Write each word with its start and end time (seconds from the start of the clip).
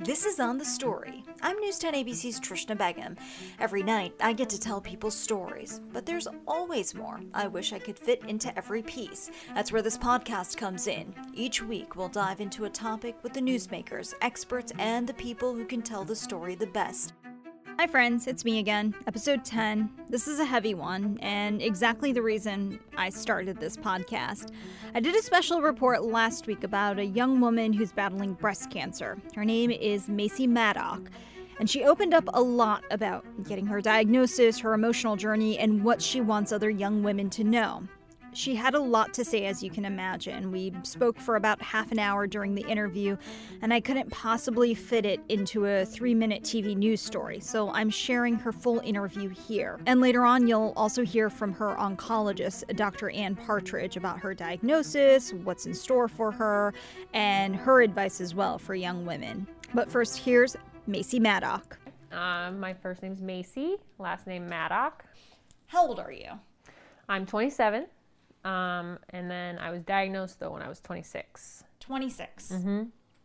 This 0.00 0.26
is 0.26 0.40
On 0.40 0.58
the 0.58 0.64
Story. 0.64 1.22
I'm 1.42 1.56
News 1.60 1.78
10 1.78 1.94
ABC's 1.94 2.40
Trishna 2.40 2.76
Begam. 2.76 3.16
Every 3.60 3.84
night, 3.84 4.12
I 4.20 4.32
get 4.32 4.48
to 4.48 4.58
tell 4.58 4.80
people's 4.80 5.14
stories, 5.14 5.80
but 5.92 6.04
there's 6.04 6.26
always 6.46 6.92
more. 6.92 7.20
I 7.32 7.46
wish 7.46 7.72
I 7.72 7.78
could 7.78 7.96
fit 7.96 8.24
into 8.26 8.56
every 8.58 8.82
piece. 8.82 9.30
That's 9.54 9.70
where 9.70 9.80
this 9.80 9.96
podcast 9.96 10.56
comes 10.56 10.88
in. 10.88 11.14
Each 11.34 11.62
week, 11.62 11.94
we'll 11.94 12.08
dive 12.08 12.40
into 12.40 12.64
a 12.64 12.70
topic 12.70 13.16
with 13.22 13.32
the 13.32 13.40
newsmakers, 13.40 14.12
experts, 14.22 14.72
and 14.78 15.06
the 15.06 15.14
people 15.14 15.54
who 15.54 15.64
can 15.64 15.82
tell 15.82 16.04
the 16.04 16.16
story 16.16 16.56
the 16.56 16.66
best. 16.66 17.12
Hi, 17.82 17.88
friends, 17.88 18.28
it's 18.28 18.44
me 18.44 18.60
again, 18.60 18.94
episode 19.08 19.44
10. 19.44 19.90
This 20.08 20.28
is 20.28 20.38
a 20.38 20.44
heavy 20.44 20.72
one, 20.72 21.18
and 21.20 21.60
exactly 21.60 22.12
the 22.12 22.22
reason 22.22 22.78
I 22.96 23.08
started 23.08 23.58
this 23.58 23.76
podcast. 23.76 24.52
I 24.94 25.00
did 25.00 25.16
a 25.16 25.20
special 25.20 25.60
report 25.60 26.04
last 26.04 26.46
week 26.46 26.62
about 26.62 27.00
a 27.00 27.04
young 27.04 27.40
woman 27.40 27.72
who's 27.72 27.90
battling 27.90 28.34
breast 28.34 28.70
cancer. 28.70 29.18
Her 29.34 29.44
name 29.44 29.72
is 29.72 30.06
Macee 30.06 30.46
Maddock, 30.46 31.10
and 31.58 31.68
she 31.68 31.82
opened 31.82 32.14
up 32.14 32.28
a 32.32 32.40
lot 32.40 32.84
about 32.92 33.24
getting 33.48 33.66
her 33.66 33.80
diagnosis, 33.80 34.60
her 34.60 34.74
emotional 34.74 35.16
journey, 35.16 35.58
and 35.58 35.82
what 35.82 36.00
she 36.00 36.20
wants 36.20 36.52
other 36.52 36.70
young 36.70 37.02
women 37.02 37.30
to 37.30 37.42
know. 37.42 37.82
She 38.34 38.54
had 38.54 38.74
a 38.74 38.80
lot 38.80 39.12
to 39.14 39.24
say, 39.24 39.44
as 39.44 39.62
you 39.62 39.70
can 39.70 39.84
imagine. 39.84 40.50
We 40.50 40.72
spoke 40.84 41.18
for 41.18 41.36
about 41.36 41.60
half 41.60 41.92
an 41.92 41.98
hour 41.98 42.26
during 42.26 42.54
the 42.54 42.62
interview, 42.62 43.16
and 43.60 43.74
I 43.74 43.80
couldn't 43.80 44.10
possibly 44.10 44.74
fit 44.74 45.04
it 45.04 45.20
into 45.28 45.66
a 45.66 45.84
three 45.84 46.14
minute 46.14 46.42
TV 46.42 46.74
news 46.74 47.02
story, 47.02 47.40
so 47.40 47.70
I'm 47.70 47.90
sharing 47.90 48.36
her 48.36 48.50
full 48.50 48.80
interview 48.80 49.28
here. 49.28 49.78
And 49.86 50.00
later 50.00 50.24
on, 50.24 50.46
you'll 50.46 50.72
also 50.76 51.04
hear 51.04 51.28
from 51.28 51.52
her 51.52 51.76
oncologist, 51.76 52.74
Dr. 52.74 53.10
Ann 53.10 53.36
Partridge, 53.36 53.98
about 53.98 54.18
her 54.20 54.32
diagnosis, 54.32 55.34
what's 55.44 55.66
in 55.66 55.74
store 55.74 56.08
for 56.08 56.32
her, 56.32 56.72
and 57.12 57.54
her 57.54 57.82
advice 57.82 58.20
as 58.20 58.34
well 58.34 58.58
for 58.58 58.74
young 58.74 59.04
women. 59.04 59.46
But 59.74 59.90
first, 59.90 60.16
here's 60.16 60.56
Macee 60.88 61.20
Maddock. 61.20 61.78
Um, 62.10 62.60
my 62.60 62.72
first 62.72 63.02
name's 63.02 63.20
Macee, 63.20 63.76
last 63.98 64.26
name 64.26 64.48
Maddock. 64.48 65.04
How 65.66 65.86
old 65.86 65.98
are 65.98 66.12
you? 66.12 66.30
I'm 67.08 67.26
27. 67.26 67.86
Um, 68.44 68.98
and 69.10 69.30
then 69.30 69.58
I 69.58 69.70
was 69.70 69.82
diagnosed 69.82 70.40
though 70.40 70.50
when 70.50 70.62
I 70.62 70.68
was 70.68 70.80
26. 70.80 71.64
26. 71.80 72.48
Mm-hmm. 72.48 72.82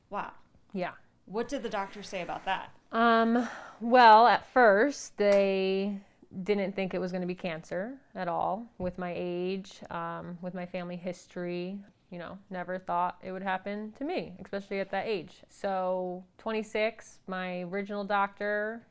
Wow. 0.09 0.31
Yeah. 0.73 0.91
What 1.25 1.47
did 1.47 1.63
the 1.63 1.69
doctor 1.69 2.03
say 2.03 2.21
about 2.21 2.45
that? 2.45 2.71
Um, 2.91 3.47
well, 3.81 4.27
at 4.27 4.45
first 4.53 5.17
they 5.17 5.99
didn't 6.43 6.75
think 6.75 6.93
it 6.93 7.01
was 7.01 7.11
going 7.11 7.21
to 7.21 7.27
be 7.27 7.35
cancer 7.35 7.95
at 8.15 8.27
all 8.27 8.65
with 8.77 8.97
my 8.97 9.13
age, 9.15 9.79
um, 9.89 10.37
with 10.41 10.53
my 10.53 10.65
family 10.65 10.95
history. 10.95 11.79
You 12.11 12.19
know, 12.19 12.37
never 12.49 12.79
thought 12.79 13.17
it 13.21 13.33
would 13.33 13.43
happen 13.43 13.91
to 13.97 14.05
me, 14.05 14.33
especially 14.43 14.79
at 14.79 14.91
that 14.91 15.07
age. 15.07 15.43
So, 15.49 16.23
26, 16.37 17.19
my 17.27 17.63
original 17.63 18.05
doctor, 18.05 18.81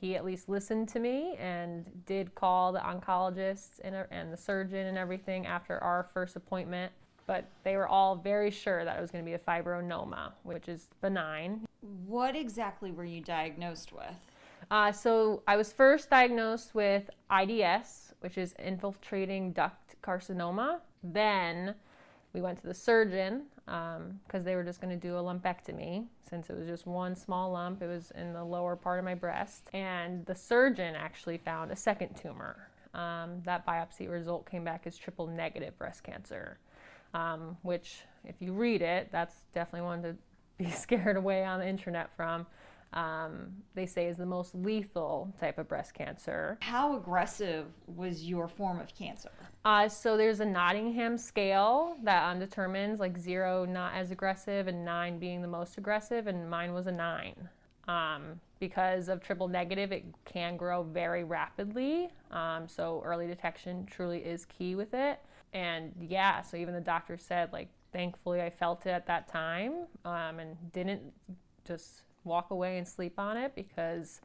he 0.00 0.14
at 0.16 0.24
least 0.24 0.48
listened 0.48 0.88
to 0.90 1.00
me 1.00 1.36
and 1.38 1.84
did 2.06 2.34
call 2.34 2.72
the 2.72 2.78
oncologist 2.78 3.80
and, 3.82 3.96
and 4.10 4.32
the 4.32 4.36
surgeon 4.36 4.86
and 4.86 4.96
everything 4.96 5.46
after 5.46 5.78
our 5.82 6.08
first 6.14 6.36
appointment. 6.36 6.92
But 7.26 7.44
they 7.62 7.76
were 7.76 7.88
all 7.88 8.16
very 8.16 8.50
sure 8.50 8.84
that 8.84 8.96
it 8.96 9.00
was 9.00 9.10
going 9.10 9.24
to 9.24 9.28
be 9.28 9.34
a 9.34 9.38
fibroadenoma, 9.38 10.32
which 10.44 10.68
is 10.68 10.88
benign. 11.00 11.66
What 12.06 12.34
exactly 12.36 12.90
were 12.90 13.04
you 13.04 13.20
diagnosed 13.20 13.92
with? 13.92 14.14
Uh, 14.70 14.92
so 14.92 15.42
I 15.46 15.56
was 15.56 15.72
first 15.72 16.10
diagnosed 16.10 16.74
with 16.74 17.10
IDC, 17.30 18.12
which 18.20 18.38
is 18.38 18.54
infiltrating 18.58 19.52
duct 19.52 20.00
carcinoma. 20.02 20.80
Then 21.02 21.74
we 22.32 22.40
went 22.40 22.60
to 22.60 22.66
the 22.66 22.74
surgeon 22.74 23.44
because 23.68 24.40
um, 24.40 24.44
they 24.44 24.54
were 24.54 24.64
just 24.64 24.80
going 24.80 24.98
to 24.98 25.08
do 25.08 25.16
a 25.16 25.20
lumpectomy 25.22 26.06
since 26.28 26.48
it 26.48 26.56
was 26.56 26.66
just 26.66 26.86
one 26.86 27.14
small 27.14 27.52
lump. 27.52 27.82
It 27.82 27.86
was 27.86 28.10
in 28.12 28.32
the 28.32 28.42
lower 28.42 28.76
part 28.76 28.98
of 28.98 29.04
my 29.04 29.14
breast. 29.14 29.68
And 29.74 30.24
the 30.24 30.34
surgeon 30.34 30.94
actually 30.94 31.38
found 31.38 31.70
a 31.70 31.76
second 31.76 32.16
tumor. 32.16 32.68
Um, 32.94 33.42
that 33.44 33.66
biopsy 33.66 34.10
result 34.10 34.50
came 34.50 34.64
back 34.64 34.86
as 34.86 34.96
triple 34.96 35.26
negative 35.26 35.76
breast 35.76 36.02
cancer, 36.02 36.58
um, 37.12 37.58
which, 37.62 38.00
if 38.24 38.40
you 38.40 38.54
read 38.54 38.80
it, 38.80 39.10
that's 39.12 39.34
definitely 39.54 39.86
one 39.86 40.02
to 40.02 40.16
be 40.56 40.70
scared 40.70 41.16
away 41.16 41.44
on 41.44 41.60
the 41.60 41.68
internet 41.68 42.10
from 42.16 42.46
um, 42.92 43.52
they 43.74 43.86
say 43.86 44.06
is 44.06 44.16
the 44.16 44.26
most 44.26 44.54
lethal 44.54 45.32
type 45.38 45.58
of 45.58 45.68
breast 45.68 45.94
cancer. 45.94 46.58
How 46.60 46.96
aggressive 46.96 47.66
was 47.86 48.24
your 48.24 48.48
form 48.48 48.80
of 48.80 48.94
cancer? 48.94 49.30
Uh, 49.64 49.88
so 49.88 50.16
there's 50.16 50.40
a 50.40 50.46
Nottingham 50.46 51.18
scale 51.18 51.96
that 52.02 52.24
um, 52.24 52.38
determines 52.38 53.00
like 53.00 53.18
zero 53.18 53.64
not 53.64 53.94
as 53.94 54.10
aggressive 54.10 54.68
and 54.68 54.84
nine 54.84 55.18
being 55.18 55.42
the 55.42 55.48
most 55.48 55.76
aggressive, 55.76 56.26
and 56.26 56.48
mine 56.48 56.72
was 56.72 56.86
a 56.86 56.92
nine. 56.92 57.48
Um, 57.86 58.40
because 58.60 59.08
of 59.08 59.22
triple 59.22 59.48
negative, 59.48 59.92
it 59.92 60.04
can 60.24 60.56
grow 60.56 60.82
very 60.82 61.24
rapidly. 61.24 62.10
Um, 62.30 62.66
so 62.68 63.02
early 63.04 63.26
detection 63.26 63.86
truly 63.86 64.18
is 64.18 64.44
key 64.44 64.74
with 64.74 64.94
it. 64.94 65.20
And 65.52 65.94
yeah, 66.00 66.42
so 66.42 66.56
even 66.56 66.74
the 66.74 66.80
doctor 66.80 67.16
said 67.16 67.52
like, 67.52 67.68
thankfully 67.92 68.42
I 68.42 68.50
felt 68.50 68.84
it 68.86 68.90
at 68.90 69.06
that 69.06 69.28
time 69.28 69.86
um, 70.04 70.38
and 70.40 70.56
didn't 70.72 71.02
just 71.64 72.02
walk 72.28 72.50
away 72.50 72.78
and 72.78 72.86
sleep 72.86 73.18
on 73.18 73.36
it 73.36 73.54
because 73.54 74.20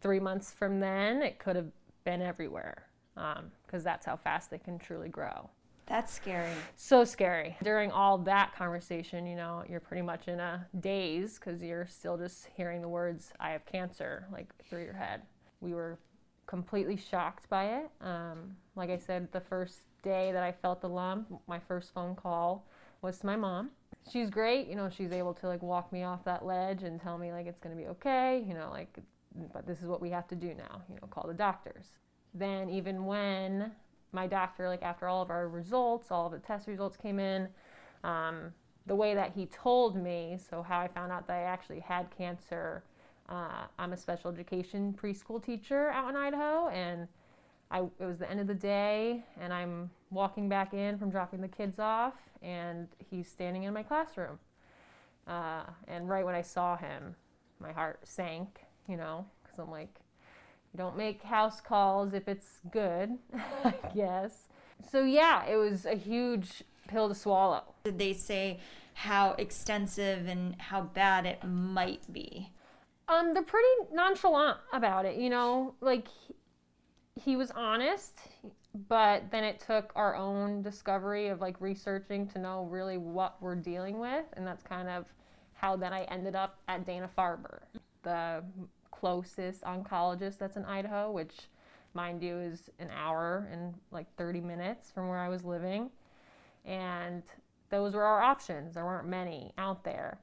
three 0.00 0.20
months 0.20 0.52
from 0.52 0.80
then 0.80 1.22
it 1.22 1.38
could 1.38 1.56
have 1.56 1.70
been 2.04 2.22
everywhere 2.22 2.86
because 3.14 3.80
um, 3.80 3.82
that's 3.82 4.06
how 4.06 4.16
fast 4.16 4.50
they 4.50 4.58
can 4.58 4.78
truly 4.78 5.08
grow. 5.08 5.50
That's 5.86 6.14
scary. 6.14 6.52
So 6.76 7.04
scary. 7.04 7.56
During 7.64 7.90
all 7.90 8.16
that 8.18 8.54
conversation, 8.54 9.26
you 9.26 9.34
know, 9.34 9.64
you're 9.68 9.80
pretty 9.80 10.02
much 10.02 10.28
in 10.28 10.38
a 10.38 10.64
daze 10.78 11.38
because 11.38 11.60
you're 11.62 11.86
still 11.86 12.16
just 12.16 12.46
hearing 12.56 12.80
the 12.80 12.88
words, 12.88 13.32
I 13.40 13.50
have 13.50 13.66
cancer, 13.66 14.26
like 14.32 14.48
through 14.68 14.84
your 14.84 14.92
head. 14.94 15.22
We 15.60 15.74
were 15.74 15.98
completely 16.46 16.96
shocked 16.96 17.48
by 17.48 17.78
it. 17.78 17.90
Um, 18.00 18.56
like 18.76 18.88
I 18.88 18.98
said, 18.98 19.32
the 19.32 19.40
first 19.40 19.78
day 20.04 20.30
that 20.32 20.44
I 20.44 20.52
felt 20.52 20.80
the 20.80 20.88
lump, 20.88 21.28
my 21.48 21.58
first 21.58 21.92
phone 21.92 22.14
call 22.14 22.66
was 23.02 23.18
to 23.18 23.26
my 23.26 23.36
mom 23.36 23.70
she's 24.10 24.30
great. 24.30 24.68
You 24.68 24.76
know, 24.76 24.88
she's 24.88 25.12
able 25.12 25.34
to 25.34 25.48
like 25.48 25.62
walk 25.62 25.92
me 25.92 26.02
off 26.04 26.24
that 26.24 26.44
ledge 26.44 26.82
and 26.82 27.00
tell 27.00 27.18
me 27.18 27.32
like 27.32 27.46
it's 27.46 27.58
going 27.58 27.76
to 27.76 27.80
be 27.80 27.88
okay. 27.88 28.44
You 28.46 28.54
know, 28.54 28.70
like, 28.70 28.98
but 29.52 29.66
this 29.66 29.80
is 29.80 29.86
what 29.86 30.00
we 30.00 30.10
have 30.10 30.28
to 30.28 30.34
do 30.34 30.54
now. 30.54 30.82
You 30.88 30.96
know, 30.96 31.08
call 31.08 31.26
the 31.26 31.34
doctors. 31.34 31.86
Then 32.34 32.68
even 32.70 33.06
when 33.06 33.72
my 34.12 34.26
doctor, 34.26 34.68
like 34.68 34.82
after 34.82 35.08
all 35.08 35.22
of 35.22 35.30
our 35.30 35.48
results, 35.48 36.10
all 36.10 36.26
of 36.26 36.32
the 36.32 36.38
test 36.38 36.66
results 36.66 36.96
came 36.96 37.18
in, 37.18 37.48
um, 38.04 38.52
the 38.86 38.94
way 38.94 39.14
that 39.14 39.32
he 39.34 39.46
told 39.46 39.96
me, 39.96 40.38
so 40.50 40.62
how 40.62 40.80
I 40.80 40.88
found 40.88 41.12
out 41.12 41.26
that 41.26 41.36
I 41.36 41.42
actually 41.42 41.80
had 41.80 42.10
cancer. 42.16 42.82
Uh, 43.28 43.66
I'm 43.78 43.92
a 43.92 43.96
special 43.96 44.32
education 44.32 44.96
preschool 45.00 45.44
teacher 45.44 45.90
out 45.90 46.10
in 46.10 46.16
Idaho, 46.16 46.68
and 46.68 47.06
I, 47.70 47.80
it 47.98 48.04
was 48.04 48.18
the 48.18 48.28
end 48.28 48.40
of 48.40 48.46
the 48.46 48.54
day, 48.54 49.24
and 49.40 49.52
I'm 49.52 49.90
walking 50.10 50.48
back 50.48 50.74
in 50.74 50.98
from 50.98 51.10
dropping 51.10 51.40
the 51.40 51.48
kids 51.48 51.78
off, 51.78 52.14
and 52.42 52.88
he's 53.10 53.28
standing 53.28 53.62
in 53.62 53.72
my 53.72 53.82
classroom. 53.82 54.38
Uh, 55.26 55.62
and 55.86 56.08
right 56.08 56.24
when 56.24 56.34
I 56.34 56.42
saw 56.42 56.76
him, 56.76 57.14
my 57.60 57.72
heart 57.72 58.00
sank, 58.02 58.60
you 58.88 58.96
know, 58.96 59.24
because 59.42 59.58
I'm 59.58 59.70
like, 59.70 60.00
you 60.72 60.78
don't 60.78 60.96
make 60.96 61.22
house 61.22 61.60
calls 61.60 62.12
if 62.12 62.28
it's 62.28 62.58
good, 62.72 63.18
I 63.64 63.74
guess. 63.94 64.48
So, 64.90 65.04
yeah, 65.04 65.46
it 65.46 65.56
was 65.56 65.86
a 65.86 65.94
huge 65.94 66.64
pill 66.88 67.08
to 67.08 67.14
swallow. 67.14 67.62
Did 67.84 67.98
they 67.98 68.12
say 68.12 68.58
how 68.94 69.32
extensive 69.32 70.26
and 70.26 70.56
how 70.60 70.82
bad 70.82 71.26
it 71.26 71.44
might 71.44 72.12
be? 72.12 72.50
Um, 73.08 73.34
they're 73.34 73.42
pretty 73.42 73.68
nonchalant 73.92 74.58
about 74.72 75.04
it, 75.04 75.16
you 75.16 75.30
know, 75.30 75.74
like 75.80 76.08
he 77.24 77.36
was 77.36 77.50
honest, 77.50 78.18
but 78.88 79.30
then 79.30 79.44
it 79.44 79.60
took 79.60 79.92
our 79.94 80.16
own 80.16 80.62
discovery 80.62 81.28
of 81.28 81.40
like 81.40 81.60
researching 81.60 82.26
to 82.28 82.38
know 82.38 82.64
really 82.64 82.96
what 82.96 83.36
we're 83.40 83.56
dealing 83.56 83.98
with, 83.98 84.24
and 84.36 84.46
that's 84.46 84.62
kind 84.62 84.88
of 84.88 85.06
how 85.54 85.76
then 85.76 85.92
I 85.92 86.04
ended 86.04 86.34
up 86.34 86.58
at 86.68 86.86
Dana 86.86 87.08
Farber, 87.16 87.60
the 88.02 88.42
closest 88.90 89.62
oncologist 89.62 90.38
that's 90.38 90.56
in 90.56 90.64
Idaho, 90.64 91.10
which 91.10 91.48
mind 91.94 92.22
you 92.22 92.38
is 92.38 92.70
an 92.78 92.90
hour 92.96 93.48
and 93.52 93.74
like 93.90 94.06
30 94.16 94.40
minutes 94.40 94.90
from 94.90 95.08
where 95.08 95.18
I 95.18 95.28
was 95.28 95.44
living. 95.44 95.90
And 96.64 97.22
those 97.68 97.94
were 97.94 98.04
our 98.04 98.20
options. 98.20 98.74
There 98.74 98.84
weren't 98.84 99.08
many 99.08 99.52
out 99.58 99.84
there. 99.84 100.18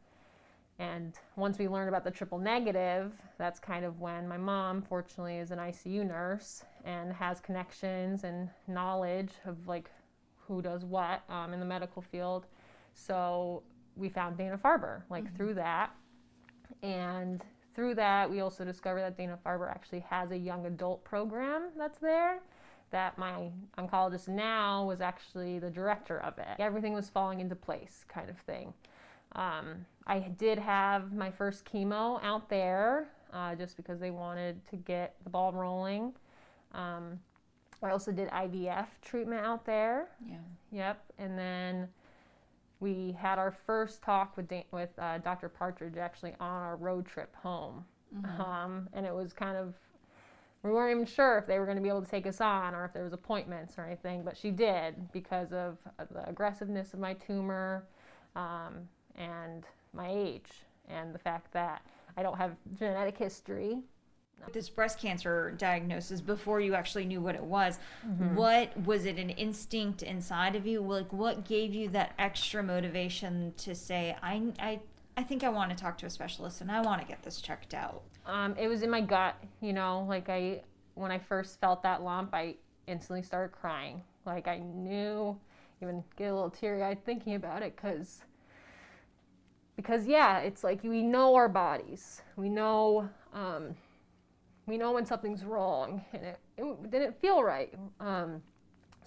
And 0.80 1.14
once 1.36 1.58
we 1.58 1.68
learned 1.68 1.90
about 1.90 2.04
the 2.04 2.12
triple 2.12 2.38
negative, 2.38 3.14
that's 3.38 3.60
kind 3.60 3.84
of 3.84 4.00
when 4.00 4.28
my 4.28 4.38
mom, 4.38 4.84
fortunately, 4.84 5.38
is 5.38 5.50
an 5.50 5.58
ICU 5.58 6.08
nurse 6.08 6.64
and 6.88 7.12
has 7.12 7.42
connections 7.42 8.24
and 8.24 8.50
knowledge 8.68 9.34
of 9.46 9.68
like 9.68 9.92
who 10.48 10.62
does 10.62 10.86
what 10.86 11.22
um, 11.30 11.54
in 11.54 11.60
the 11.60 11.66
medical 11.66 12.02
field. 12.02 12.48
So 12.94 13.62
we 13.96 14.10
found 14.10 14.38
Dana 14.38 14.58
Farber, 14.58 15.02
like 15.10 15.26
mm-hmm. 15.26 15.36
through 15.36 15.54
that. 15.56 15.92
And 16.82 17.44
through 17.76 17.96
that, 17.96 18.32
we 18.32 18.40
also 18.40 18.64
discovered 18.64 19.02
that 19.02 19.18
Dana 19.18 19.38
Farber 19.46 19.70
actually 19.70 20.00
has 20.10 20.32
a 20.32 20.38
young 20.38 20.66
adult 20.66 21.04
program 21.04 21.70
that's 21.78 22.00
there. 22.00 22.40
That 22.92 23.18
my 23.18 23.52
oncologist 23.78 24.30
now 24.30 24.86
was 24.86 25.02
actually 25.02 25.60
the 25.60 25.70
director 25.70 26.20
of 26.22 26.38
it. 26.38 26.48
Everything 26.58 26.94
was 26.94 27.10
falling 27.10 27.42
into 27.42 27.56
place, 27.56 28.06
kind 28.08 28.30
of 28.30 28.38
thing. 28.40 28.74
Um, 29.34 29.86
I 30.08 30.20
did 30.20 30.58
have 30.58 31.12
my 31.12 31.30
first 31.30 31.66
chemo 31.66 32.24
out 32.24 32.50
there 32.50 33.10
uh, 33.34 33.56
just 33.56 33.76
because 33.76 34.00
they 34.00 34.12
wanted 34.12 34.66
to 34.70 34.78
get 34.78 35.16
the 35.26 35.30
ball 35.30 35.52
rolling. 35.52 36.14
Um, 36.74 37.20
I 37.84 37.92
also 37.92 38.12
did 38.12 38.30
IVF 38.30 38.88
treatment 39.02 39.46
out 39.46 39.66
there. 39.66 40.10
Yeah. 40.28 40.38
Yep. 40.72 41.04
And 41.20 41.38
then 41.38 41.88
we 42.80 43.16
had 43.20 43.40
our 43.40 43.52
first 43.52 44.02
talk 44.02 44.38
with 44.38 44.52
with 44.72 44.90
uh, 45.00 45.20
Dr. 45.20 45.50
Partridge 45.50 45.98
actually 45.98 46.36
on 46.40 46.62
our 46.62 46.76
road 46.76 47.06
trip 47.06 47.36
home, 47.36 47.86
um, 48.40 48.88
and 48.94 49.06
it 49.06 49.14
was 49.14 49.34
kind 49.34 49.58
of 49.58 49.74
we 50.64 50.72
weren't 50.72 50.92
even 50.92 51.06
sure 51.06 51.38
if 51.38 51.48
they 51.48 51.60
were 51.60 51.66
going 51.66 51.78
to 51.78 51.84
be 51.84 51.90
able 51.90 52.02
to 52.02 52.10
take 52.10 52.28
us 52.28 52.42
on 52.42 52.74
or 52.76 52.84
if 52.86 52.94
there 52.94 53.04
was 53.04 53.14
appointments 53.14 53.76
or 53.78 53.86
anything, 53.86 54.24
but 54.24 54.36
she 54.36 54.52
did 54.52 55.12
because 55.12 55.54
of 55.54 55.78
uh, 56.00 56.06
the 56.12 56.28
aggressiveness 56.28 56.94
of 56.94 57.00
my 57.00 57.14
tumor 57.14 57.86
um, 58.36 58.88
and 59.16 59.66
my 59.94 60.10
age 60.10 60.50
and 60.90 61.14
the 61.14 61.20
fact 61.20 61.52
that 61.54 61.82
I 62.18 62.24
don't 62.24 62.38
have 62.38 62.56
genetic 62.78 63.18
history. 63.18 63.80
This 64.54 64.70
breast 64.70 65.00
cancer 65.00 65.54
diagnosis 65.58 66.22
before 66.22 66.62
you 66.62 66.74
actually 66.74 67.06
knew 67.06 67.20
what 67.20 67.36
it 67.36 67.44
was, 67.44 67.80
what 68.34 68.76
was 68.86 69.06
it 69.06 69.18
an 69.18 69.30
instinct 69.32 70.04
inside 70.04 70.56
of 70.56 70.66
you? 70.66 70.82
Like 70.82 71.12
what 71.12 71.46
gave 71.46 71.74
you 71.76 71.90
that 71.90 72.14
extra 72.18 72.64
motivation 72.64 73.54
to 73.58 73.76
say, 73.76 74.16
I, 74.24 74.54
I, 74.58 74.80
I 75.18 75.24
think 75.24 75.44
I 75.44 75.50
want 75.50 75.72
to 75.72 75.76
talk 75.76 75.98
to 76.00 76.06
a 76.06 76.10
specialist 76.10 76.62
and 76.62 76.72
I 76.72 76.80
want 76.82 77.02
to 77.02 77.08
get 77.08 77.24
this 77.24 77.42
checked 77.42 77.74
out? 77.74 78.04
Um, 78.26 78.56
it 78.58 78.68
was 78.68 78.84
in 78.84 78.90
my 78.90 79.02
gut, 79.02 79.36
you 79.62 79.74
know, 79.74 80.06
like 80.08 80.30
I, 80.30 80.62
when 80.96 81.12
I 81.12 81.20
first 81.20 81.60
felt 81.60 81.84
that 81.84 82.02
lump, 82.02 82.34
I 82.34 82.56
instantly 82.88 83.24
started 83.24 83.52
crying. 83.52 84.02
Like 84.26 84.48
I 84.48 84.60
knew, 84.60 85.38
even 85.82 86.04
get 86.16 86.32
a 86.32 86.34
little 86.34 86.50
teary 86.50 86.84
eyed 86.84 87.04
thinking 87.06 87.36
about 87.36 87.64
it 87.64 87.76
because, 87.76 88.22
because 89.76 90.08
yeah, 90.08 90.40
it's 90.40 90.64
like 90.64 90.84
we 90.84 91.04
know 91.04 91.36
our 91.36 91.50
bodies. 91.50 92.22
We 92.36 92.50
know, 92.50 93.10
um, 93.34 93.76
we 94.68 94.78
know 94.78 94.92
when 94.92 95.06
something's 95.06 95.46
wrong 95.46 96.04
and 96.14 96.24
it, 96.24 96.40
it 96.58 96.92
didn't 96.92 97.20
feel 97.20 97.42
right. 97.42 97.74
Um, 98.00 98.42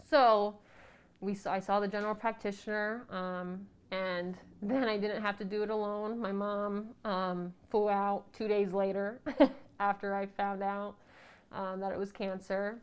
so 0.08 0.58
we 1.20 1.34
saw, 1.34 1.52
I 1.52 1.60
saw 1.60 1.78
the 1.78 1.86
general 1.86 2.14
practitioner, 2.14 3.04
um, 3.10 3.66
and 3.92 4.36
then 4.62 4.84
I 4.84 4.96
didn't 4.96 5.22
have 5.22 5.36
to 5.38 5.44
do 5.44 5.62
it 5.62 5.70
alone. 5.70 6.18
My 6.18 6.32
mom 6.32 6.88
um, 7.04 7.52
flew 7.70 7.90
out 7.90 8.24
two 8.32 8.48
days 8.48 8.72
later 8.72 9.20
after 9.80 10.14
I 10.14 10.26
found 10.26 10.62
out 10.62 10.96
um, 11.52 11.78
that 11.80 11.92
it 11.92 11.98
was 11.98 12.10
cancer, 12.10 12.78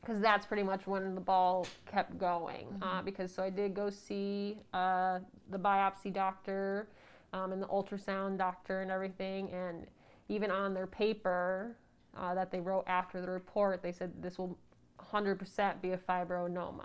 because 0.00 0.20
that's 0.20 0.44
pretty 0.44 0.62
much 0.62 0.86
when 0.86 1.14
the 1.14 1.20
ball 1.20 1.66
kept 1.86 2.18
going. 2.18 2.66
Uh, 2.82 3.00
because 3.02 3.32
so 3.32 3.42
I 3.42 3.50
did 3.50 3.74
go 3.74 3.88
see 3.88 4.58
uh, 4.74 5.20
the 5.50 5.58
biopsy 5.58 6.12
doctor 6.12 6.88
um, 7.32 7.52
and 7.52 7.62
the 7.62 7.68
ultrasound 7.68 8.36
doctor 8.36 8.82
and 8.82 8.90
everything, 8.90 9.50
and 9.50 9.86
even 10.28 10.50
on 10.50 10.74
their 10.74 10.86
paper 10.86 11.76
uh, 12.16 12.34
that 12.34 12.50
they 12.50 12.60
wrote 12.60 12.84
after 12.86 13.20
the 13.20 13.30
report, 13.30 13.82
they 13.82 13.92
said 13.92 14.10
this 14.22 14.38
will 14.38 14.58
100% 14.98 15.80
be 15.80 15.92
a 15.92 15.98
fibroadenoma. 15.98 16.84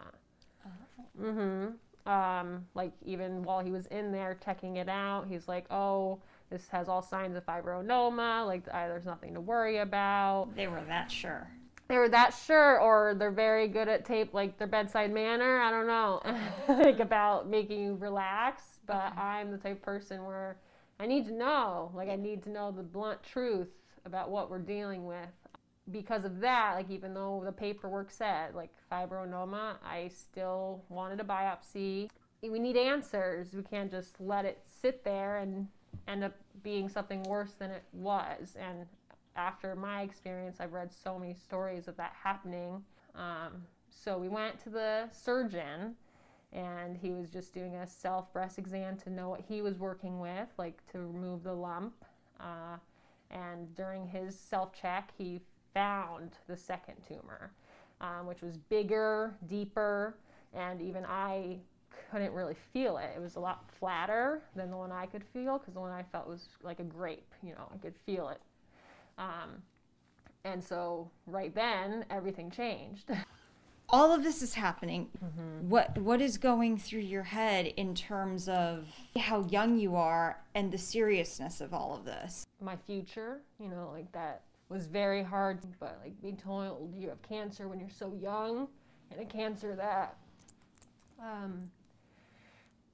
Mm-hmm. 1.20 2.10
Um, 2.10 2.66
like 2.74 2.94
even 3.06 3.44
while 3.44 3.60
he 3.60 3.72
was 3.72 3.86
in 3.88 4.12
there 4.12 4.38
checking 4.44 4.78
it 4.78 4.88
out, 4.88 5.28
he's 5.28 5.48
like, 5.48 5.66
"Oh, 5.70 6.20
this 6.50 6.68
has 6.70 6.88
all 6.88 7.02
signs 7.02 7.36
of 7.36 7.46
fibroadenoma. 7.46 8.46
Like 8.46 8.64
uh, 8.72 8.88
there's 8.88 9.06
nothing 9.06 9.34
to 9.34 9.42
worry 9.42 9.80
about." 9.80 10.56
They 10.56 10.68
were 10.68 10.84
that 10.88 11.12
sure. 11.12 11.50
They 11.90 11.98
were 11.98 12.10
that 12.10 12.34
sure, 12.34 12.80
or 12.80 13.16
they're 13.18 13.32
very 13.32 13.68
good 13.68 13.88
at 13.88 14.06
tape, 14.06 14.34
like 14.34 14.58
their 14.58 14.68
bedside 14.68 15.12
manner. 15.14 15.60
I 15.60 15.72
don't 15.72 15.88
know, 15.88 16.22
like 16.84 17.00
about 17.00 17.50
making 17.50 17.82
you 17.82 17.96
relax. 17.96 18.64
But 18.86 19.18
I'm 19.18 19.52
the 19.52 19.58
type 19.58 19.78
of 19.78 19.82
person 19.82 20.24
where 20.24 20.58
I 21.00 21.08
need 21.08 21.26
to 21.26 21.34
know, 21.34 21.92
like 21.94 22.08
I 22.08 22.16
need 22.16 22.42
to 22.44 22.50
know 22.50 22.72
the 22.72 22.84
blunt 22.84 23.22
truth 23.22 23.68
about 24.08 24.32
what 24.32 24.50
we're 24.50 24.60
dealing 24.60 25.06
with. 25.06 25.30
Because 25.92 26.26
of 26.26 26.40
that, 26.40 26.74
like 26.76 26.90
even 26.90 27.14
though 27.14 27.44
the 27.46 27.52
paperwork 27.52 28.12
said 28.12 28.56
like 28.56 28.72
fibroadenoma, 28.92 29.76
I 29.86 30.10
still 30.10 30.84
wanted 30.90 31.22
a 31.22 31.24
biopsy. 31.24 32.10
We 32.42 32.60
need 32.60 32.76
answers. 32.76 33.54
We 33.54 33.62
can't 33.64 33.92
just 33.92 34.20
let 34.20 34.46
it 34.46 34.60
sit 34.66 35.04
there 35.04 35.38
and 35.38 35.68
end 36.08 36.24
up 36.24 36.34
being 36.64 36.90
something 36.90 37.24
worse 37.24 37.54
than 37.54 37.72
it 37.72 37.84
was. 37.94 38.58
And 38.60 38.86
after 39.36 39.76
my 39.76 40.02
experience, 40.02 40.58
I've 40.60 40.74
read 40.74 40.92
so 40.92 41.18
many 41.18 41.34
stories 41.34 41.88
of 41.88 41.96
that 41.98 42.14
happening. 42.22 42.84
Um, 43.16 43.64
so 43.90 44.18
we 44.18 44.28
went 44.28 44.60
to 44.64 44.70
the 44.70 45.10
surgeon, 45.12 45.96
and 46.54 46.98
he 46.98 47.12
was 47.12 47.30
just 47.30 47.54
doing 47.54 47.76
a 47.76 47.88
self 47.88 48.32
breast 48.34 48.58
exam 48.58 48.98
to 48.98 49.10
know 49.10 49.30
what 49.30 49.42
he 49.48 49.62
was 49.62 49.78
working 49.78 50.20
with, 50.20 50.48
like 50.58 50.80
to 50.92 51.00
remove 51.00 51.44
the 51.44 51.54
lump. 51.54 51.94
Uh, 52.40 52.78
and 53.32 53.74
during 53.76 54.08
his 54.08 54.38
self 54.38 54.74
check, 54.74 55.12
he 55.18 55.42
found 55.74 56.32
the 56.48 56.58
second 56.58 56.96
tumor, 57.08 57.52
um, 58.02 58.26
which 58.26 58.42
was 58.42 58.58
bigger, 58.58 59.36
deeper, 59.48 60.18
and 60.54 60.82
even 60.82 61.06
I 61.06 61.58
couldn't 62.12 62.34
really 62.34 62.56
feel 62.74 62.98
it. 62.98 63.12
It 63.16 63.22
was 63.22 63.36
a 63.36 63.40
lot 63.40 63.70
flatter 63.80 64.42
than 64.56 64.72
the 64.72 64.78
one 64.78 64.92
I 64.92 65.06
could 65.06 65.24
feel 65.34 65.58
because 65.58 65.74
the 65.74 65.80
one 65.80 65.92
I 65.92 66.04
felt 66.04 66.28
was 66.28 66.48
like 66.64 66.80
a 66.80 66.84
grape, 66.84 67.34
you 67.44 67.54
know, 67.54 67.70
I 67.74 67.78
could 67.78 67.96
feel 68.06 68.30
it. 68.30 68.42
Um, 69.18 69.62
and 70.46 70.64
so 70.64 71.10
right 71.26 71.54
then, 71.54 72.06
everything 72.10 72.50
changed. 72.50 73.12
all 73.90 74.14
of 74.14 74.24
this 74.24 74.42
is 74.42 74.54
happening 74.54 75.08
what 75.62 75.98
what 76.00 76.22
is 76.22 76.38
going 76.38 76.78
through 76.78 77.00
your 77.00 77.24
head 77.24 77.68
in 77.78 77.96
terms 77.96 78.50
of 78.50 78.86
how 79.18 79.46
young 79.50 79.78
you 79.80 79.96
are 79.96 80.42
and 80.54 80.72
the 80.72 80.78
seriousness 80.78 81.62
of 81.62 81.74
all 81.74 81.96
of 81.96 82.04
this 82.04 82.47
My 82.62 82.76
future, 82.76 83.42
you 83.60 83.70
know, 83.70 83.90
like 83.94 84.12
that 84.14 84.42
was 84.70 84.88
very 84.88 85.24
hard, 85.24 85.60
but 85.80 86.00
like 86.04 86.20
being 86.22 86.38
told 86.38 86.94
you 86.96 87.10
have 87.10 87.22
cancer 87.22 87.68
when 87.68 87.80
you're 87.80 87.90
so 87.90 88.14
young, 88.20 88.68
and 89.12 89.22
a 89.22 89.26
cancer 89.26 89.76
that, 89.76 90.18
um, 91.22 91.70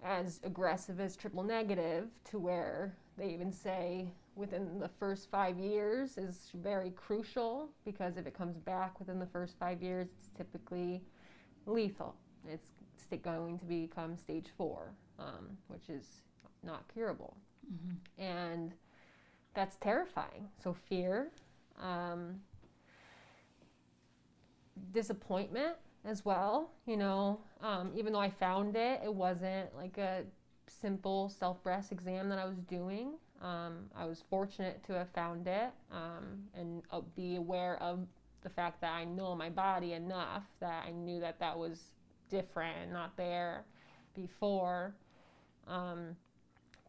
as 0.03 0.41
aggressive 0.43 0.99
as 0.99 1.15
triple 1.15 1.43
negative, 1.43 2.07
to 2.25 2.39
where 2.39 2.93
they 3.17 3.29
even 3.29 3.51
say 3.51 4.07
within 4.35 4.79
the 4.79 4.89
first 4.89 5.29
five 5.29 5.57
years 5.57 6.17
is 6.17 6.49
very 6.55 6.89
crucial 6.91 7.69
because 7.85 8.17
if 8.17 8.25
it 8.25 8.33
comes 8.33 8.57
back 8.57 8.99
within 8.99 9.19
the 9.19 9.25
first 9.27 9.55
five 9.59 9.81
years, 9.81 10.07
it's 10.17 10.29
typically 10.35 11.01
lethal. 11.65 12.15
It's 12.49 12.69
going 13.21 13.59
to 13.59 13.65
become 13.65 14.17
stage 14.17 14.47
four, 14.57 14.91
um, 15.19 15.55
which 15.67 15.87
is 15.87 16.23
not 16.63 16.83
curable. 16.91 17.37
And 18.17 18.73
that's 19.53 19.75
terrifying. 19.77 20.49
So, 20.63 20.73
fear, 20.73 21.31
um, 21.81 22.39
disappointment 24.91 25.75
as 26.05 26.25
well. 26.25 26.71
You 26.85 26.97
know, 26.97 27.39
um, 27.61 27.91
even 27.95 28.13
though 28.13 28.19
I 28.19 28.29
found 28.29 28.75
it, 28.75 29.01
it 29.03 29.13
wasn't 29.13 29.75
like 29.75 29.97
a 29.97 30.23
simple 30.67 31.29
self 31.29 31.61
breast 31.63 31.91
exam 31.91 32.29
that 32.29 32.39
I 32.39 32.45
was 32.45 32.57
doing. 32.57 33.13
Um, 33.41 33.89
I 33.95 34.05
was 34.05 34.23
fortunate 34.29 34.83
to 34.85 34.93
have 34.93 35.09
found 35.09 35.47
it 35.47 35.71
um, 35.91 36.43
and 36.55 36.81
uh, 36.91 37.01
be 37.15 37.35
aware 37.35 37.75
of 37.83 38.07
the 38.41 38.49
fact 38.49 38.79
that 38.81 38.93
I 38.93 39.03
know 39.03 39.35
my 39.35 39.49
body 39.49 39.93
enough 39.93 40.43
that 40.61 40.85
I 40.87 40.91
knew 40.91 41.19
that 41.19 41.39
that 41.39 41.57
was 41.57 41.93
different 42.29 42.91
not 42.91 43.15
there 43.17 43.65
before. 44.15 44.95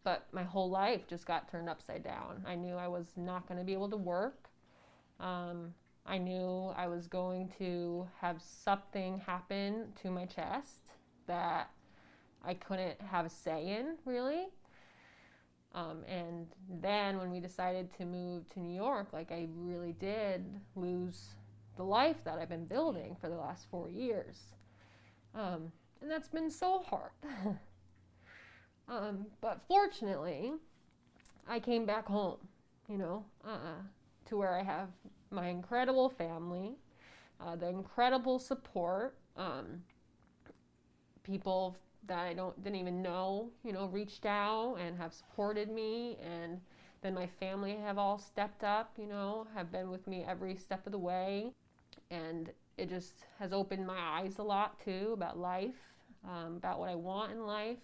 But 0.04 0.26
my 0.32 0.42
whole 0.42 0.70
life 0.70 1.08
just 1.08 1.26
got 1.26 1.50
turned 1.50 1.68
upside 1.68 2.04
down. 2.04 2.44
I 2.46 2.54
knew 2.54 2.75
I 2.75 2.88
was 2.88 3.06
not 3.16 3.49
going 3.49 3.58
to 3.58 3.64
be 3.64 3.73
able 3.73 3.88
to 3.90 3.96
work. 3.96 4.50
Um, 5.18 5.73
I 6.06 6.18
knew 6.18 6.73
I 6.76 6.87
was 6.87 7.06
going 7.06 7.50
to 7.58 8.06
have 8.20 8.42
something 8.42 9.18
happen 9.26 9.87
to 10.02 10.11
my 10.11 10.26
chest 10.26 10.90
that 11.26 11.70
I 12.44 12.52
couldn't 12.52 13.00
have 13.00 13.25
a 13.25 13.30
say 13.30 13.78
in, 13.78 13.96
really. 14.04 14.49
Um, 15.75 16.04
and 16.06 16.46
then 16.80 17.18
when 17.18 17.30
we 17.30 17.40
decided 17.40 17.88
to 17.96 18.04
move 18.04 18.49
to 18.52 18.61
New 18.61 18.75
York, 18.75 19.08
like 19.12 19.32
I 19.32 19.49
really 19.56 19.92
did 19.92 20.44
lose 20.76 21.30
the 21.76 21.82
life 21.82 22.23
that 22.25 22.38
I've 22.38 22.49
been 22.49 22.66
building 22.66 23.16
for 23.20 23.28
the 23.28 23.37
last 23.37 23.66
four 23.70 23.90
years. 23.90 24.54
Um, 25.34 25.73
and 26.00 26.11
that's 26.11 26.28
been 26.28 26.50
so 26.50 26.80
hard. 26.80 27.11
um, 28.88 29.26
but 29.41 29.61
fortunately, 29.69 30.53
I 31.49 31.61
came 31.61 31.85
back 31.87 32.07
home, 32.07 32.38
you 32.88 32.99
know, 32.99 33.25
uh, 33.45 33.81
to 34.26 34.37
where 34.37 34.55
I 34.55 34.62
have 34.62 34.88
my 35.31 35.49
incredible 35.49 36.09
family, 36.09 36.76
uh, 37.41 37.57
the 37.57 37.69
incredible 37.69 38.38
support, 38.38 39.17
um, 39.37 39.83
people 41.23 41.76
that 42.07 42.19
I 42.19 42.35
don't 42.35 42.62
didn't 42.62 42.79
even 42.79 43.03
know, 43.03 43.50
you 43.64 43.73
know, 43.73 43.87
reached 43.87 44.26
out 44.26 44.76
and 44.76 44.97
have 44.99 45.12
supported 45.12 45.71
me, 45.71 46.19
and 46.23 46.61
then 47.03 47.14
my 47.14 47.26
family 47.26 47.76
have 47.76 47.99
all 47.99 48.19
stepped 48.19 48.64
up, 48.64 48.93
you 48.99 49.07
know, 49.07 49.47
have 49.55 49.73
been 49.73 49.91
with 49.91 50.07
me 50.07 50.25
every 50.26 50.57
step 50.57 50.87
of 50.87 50.93
the 50.93 50.99
way, 50.99 51.53
and 52.11 52.50
it 52.76 52.88
just 52.88 53.26
has 53.38 53.53
opened 53.53 53.87
my 53.87 53.99
eyes 53.99 54.38
a 54.38 54.43
lot 54.43 54.79
too 54.85 55.11
about 55.12 55.38
life, 55.38 55.75
um, 56.29 56.57
about 56.57 56.79
what 56.79 56.88
I 56.88 56.95
want 56.95 57.33
in 57.33 57.47
life, 57.47 57.79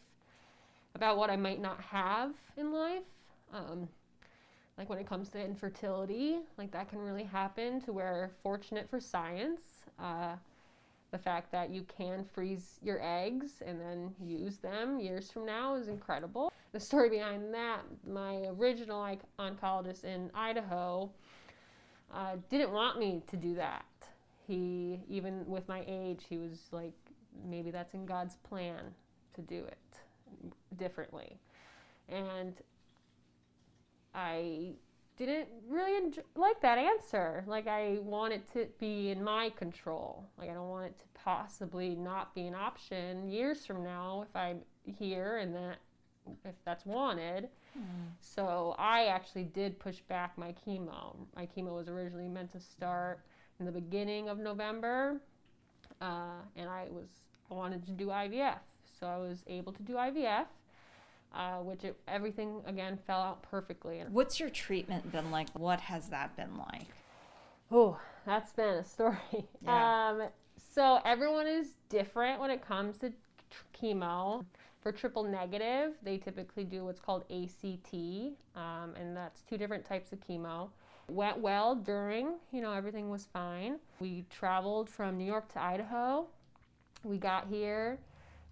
about 0.95 1.17
what 1.17 1.31
I 1.31 1.37
might 1.37 1.61
not 1.61 1.81
have 1.81 2.33
in 2.57 2.73
life. 2.73 3.03
Um, 3.53 3.89
like 4.79 4.89
when 4.89 4.99
it 4.99 5.07
comes 5.07 5.29
to 5.31 5.45
infertility, 5.45 6.39
like 6.57 6.71
that 6.73 6.89
can 6.89 7.01
really 7.01 7.25
happen 7.25 7.81
to 7.83 7.93
where 7.93 8.31
fortunate 8.43 8.89
for 8.89 8.99
science, 9.01 9.61
uh, 9.99 10.37
the 11.11 11.19
fact 11.19 11.53
that 11.53 11.71
you 11.71 11.83
can 11.83 12.25
freeze 12.25 12.79
your 12.83 13.01
eggs 13.03 13.63
and 13.67 13.81
then 13.81 14.15
use 14.25 14.59
them 14.59 14.99
years 14.99 15.31
from 15.31 15.45
now 15.45 15.75
is 15.75 15.89
incredible. 15.89 16.53
The 16.73 16.81
story 16.81 17.11
behind 17.11 17.53
that, 17.53 17.81
my 18.07 18.37
original 18.59 19.19
oncologist 19.39 20.05
in 20.05 20.31
Idaho 20.35 21.11
uh, 22.15 22.37
didn't 22.49 22.71
want 22.71 22.99
me 22.99 23.23
to 23.27 23.37
do 23.37 23.55
that. 23.57 23.85
He, 24.47 25.01
even 25.09 25.45
with 25.47 25.69
my 25.69 25.85
age, 25.87 26.25
he 26.29 26.39
was 26.39 26.69
like, 26.71 26.95
maybe 27.45 27.71
that's 27.71 27.95
in 27.95 28.07
God's 28.07 28.37
plan 28.37 28.83
to 29.35 29.43
do 29.43 29.65
it 29.65 29.79
differently. 30.77 31.39
And 32.09 32.55
I 34.15 34.73
didn't 35.17 35.49
really 35.69 35.97
enjoy, 35.97 36.23
like 36.35 36.61
that 36.63 36.79
answer. 36.79 37.45
Like 37.47 37.67
I 37.67 37.99
want 38.01 38.33
it 38.33 38.51
to 38.55 38.67
be 38.79 39.11
in 39.11 39.23
my 39.23 39.51
control. 39.51 40.25
Like 40.39 40.51
I 40.51 40.55
don't 40.55 40.69
want 40.69 40.87
it 40.87 40.99
to 40.99 41.05
possibly 41.15 41.95
not 41.95 42.35
be 42.35 42.47
an 42.47 42.55
option 42.55 43.29
years 43.29 43.67
from 43.67 43.85
now 43.85 44.25
if 44.29 44.35
I'm 44.35 44.61
here 44.85 45.39
and 45.39 45.55
that 45.55 45.77
if 46.45 46.55
that's 46.65 46.87
wanted. 46.87 47.49
Mm. 47.79 47.83
So 48.21 48.75
I 48.79 49.07
actually 49.07 49.45
did 49.45 49.79
push 49.79 50.01
back 50.09 50.37
my 50.37 50.55
chemo. 50.67 51.17
My 51.37 51.47
chemo 51.47 51.75
was 51.77 51.89
originally 51.89 52.29
meant 52.29 52.51
to 52.53 52.61
start 52.61 53.21
in 53.59 53.67
the 53.67 53.73
beginning 53.73 54.29
of 54.29 54.39
November, 54.39 55.21
uh, 56.01 56.41
and 56.57 56.69
I 56.69 56.87
was 56.91 57.09
I 57.51 57.55
wanted 57.55 57.85
to 57.87 57.93
do 57.93 58.07
IVF. 58.07 58.59
So 59.01 59.07
I 59.07 59.17
was 59.17 59.43
able 59.47 59.73
to 59.73 59.83
do 59.83 59.95
IVF 59.95 60.47
uh, 61.35 61.59
which 61.59 61.85
it, 61.85 61.97
everything 62.09 62.61
again 62.67 62.99
fell 63.07 63.21
out 63.21 63.43
perfectly. 63.43 64.03
What's 64.09 64.41
your 64.41 64.51
treatment 64.51 65.11
been 65.13 65.31
like? 65.31 65.49
What 65.59 65.81
has 65.81 66.09
that 66.09 66.37
been 66.37 66.57
like? 66.57 66.89
Oh, 67.71 67.99
that's 68.27 68.53
been 68.53 68.75
a 68.75 68.85
story. 68.85 69.17
Yeah. 69.63 70.09
Um, 70.09 70.23
so 70.75 71.01
everyone 71.05 71.47
is 71.47 71.69
different 71.89 72.41
when 72.41 72.51
it 72.51 72.67
comes 72.67 72.99
to 72.99 73.13
chemo. 73.79 74.45
For 74.81 74.93
triple 74.93 75.25
negative, 75.25 75.93
they 76.03 76.17
typically 76.17 76.65
do 76.65 76.87
what's 76.87 77.01
called 77.01 77.25
ACT, 77.31 77.93
um, 78.57 78.95
and 78.99 79.15
that's 79.15 79.43
two 79.43 79.59
different 79.59 79.85
types 79.85 80.13
of 80.13 80.21
chemo. 80.27 80.71
Went 81.11 81.39
well 81.39 81.75
during, 81.75 82.37
you 82.51 82.63
know, 82.63 82.73
everything 82.73 83.11
was 83.11 83.27
fine. 83.31 83.77
We 83.99 84.25
traveled 84.31 84.89
from 84.89 85.19
New 85.19 85.27
York 85.27 85.53
to 85.53 85.61
Idaho. 85.61 86.27
We 87.05 87.19
got 87.19 87.47
here. 87.49 87.99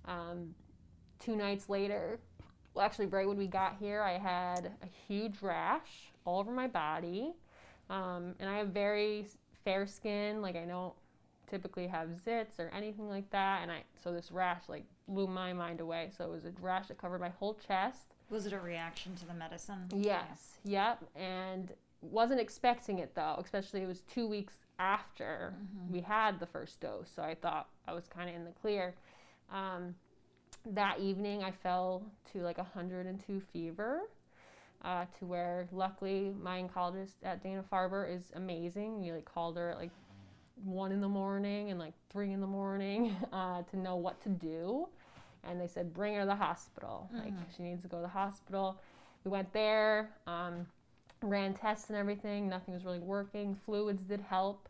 Um, 0.09 0.55
two 1.21 1.37
nights 1.37 1.69
later, 1.69 2.19
well, 2.75 2.85
actually, 2.85 3.07
right 3.07 3.27
when 3.27 3.37
we 3.37 3.47
got 3.47 3.77
here, 3.79 4.03
I 4.03 4.19
had 4.19 4.73
a 4.83 4.87
huge 5.07 5.35
rash 5.43 6.13
all 6.25 6.41
over 6.41 6.51
my 6.51 6.67
body. 6.67 7.33
Um, 7.91 8.35
and 8.41 8.49
I 8.49 8.59
have 8.59 8.69
very 8.69 9.27
fair 9.65 9.87
skin. 9.87 10.43
Like, 10.43 10.57
I 10.57 10.65
don't 10.65 10.95
typically 11.49 11.87
have 11.87 12.09
zits 12.25 12.59
or 12.59 12.71
anything 12.75 13.09
like 13.09 13.29
that. 13.31 13.63
And 13.63 13.71
I, 13.71 13.83
so 14.03 14.13
this 14.13 14.31
rash, 14.33 14.63
like, 14.69 14.85
blew 15.07 15.27
my 15.27 15.53
mind 15.53 15.81
away. 15.81 16.11
So 16.17 16.25
it 16.25 16.31
was 16.31 16.45
a 16.45 16.53
rash 16.61 16.89
that 16.89 16.99
covered 16.99 17.21
my 17.21 17.31
whole 17.31 17.55
chest. 17.55 18.15
Was 18.31 18.47
it 18.47 18.53
a 18.53 18.61
reaction 18.61 19.15
to 19.17 19.27
the 19.27 19.35
medicine? 19.35 19.89
Yes. 19.95 20.59
Yep. 20.65 21.05
And 21.17 21.73
wasn't 22.01 22.41
expecting 22.41 22.99
it 22.99 23.15
though, 23.15 23.37
especially 23.39 23.83
it 23.83 23.89
was 23.89 24.03
two 24.03 24.27
weeks 24.27 24.55
after 24.79 25.55
mm-hmm. 25.57 25.93
we 25.93 26.01
had 26.01 26.39
the 26.39 26.47
first 26.47 26.81
dose. 26.81 27.11
So 27.15 27.23
I 27.23 27.35
thought 27.35 27.69
I 27.87 27.93
was 27.93 28.07
kind 28.07 28.29
of 28.31 28.37
in 28.37 28.45
the 28.45 28.53
clear. 28.53 28.95
Um, 29.53 29.95
that 30.75 31.01
evening 31.01 31.43
I 31.43 31.51
fell 31.51 32.03
to 32.33 32.41
like 32.41 32.59
102 32.59 33.43
fever. 33.53 34.03
Uh, 34.85 35.05
to 35.19 35.27
where 35.27 35.67
luckily 35.73 36.33
my 36.41 36.63
oncologist 36.63 37.15
at 37.25 37.43
Dana 37.43 37.65
Farber 37.73 38.09
is 38.09 38.31
amazing. 38.37 39.01
We 39.01 39.11
like 39.11 39.25
called 39.25 39.57
her 39.57 39.71
at 39.71 39.77
like 39.77 39.91
one 40.65 40.93
in 40.93 41.01
the 41.01 41.09
morning 41.09 41.71
and 41.71 41.81
like 41.81 41.95
three 42.11 42.33
in 42.33 42.41
the 42.41 42.47
morning 42.47 43.17
uh, 43.33 43.63
to 43.63 43.77
know 43.77 43.97
what 43.97 44.23
to 44.23 44.29
do, 44.29 44.89
and 45.43 45.61
they 45.61 45.67
said 45.67 45.93
bring 45.93 46.15
her 46.15 46.21
to 46.21 46.27
the 46.27 46.35
hospital. 46.37 47.11
Mm-hmm. 47.13 47.25
Like 47.25 47.35
she 47.57 47.65
needs 47.65 47.83
to 47.83 47.89
go 47.89 47.97
to 47.97 48.03
the 48.03 48.09
hospital. 48.09 48.81
We 49.25 49.33
went 49.33 49.53
there, 49.53 50.11
um, 50.29 50.65
ran 51.23 51.55
tests 51.55 51.89
and 51.89 51.99
everything. 51.99 52.49
Nothing 52.49 52.73
was 52.73 52.85
really 52.85 53.01
working. 53.01 53.57
Fluids 53.67 54.03
did 54.05 54.21
help, 54.21 54.69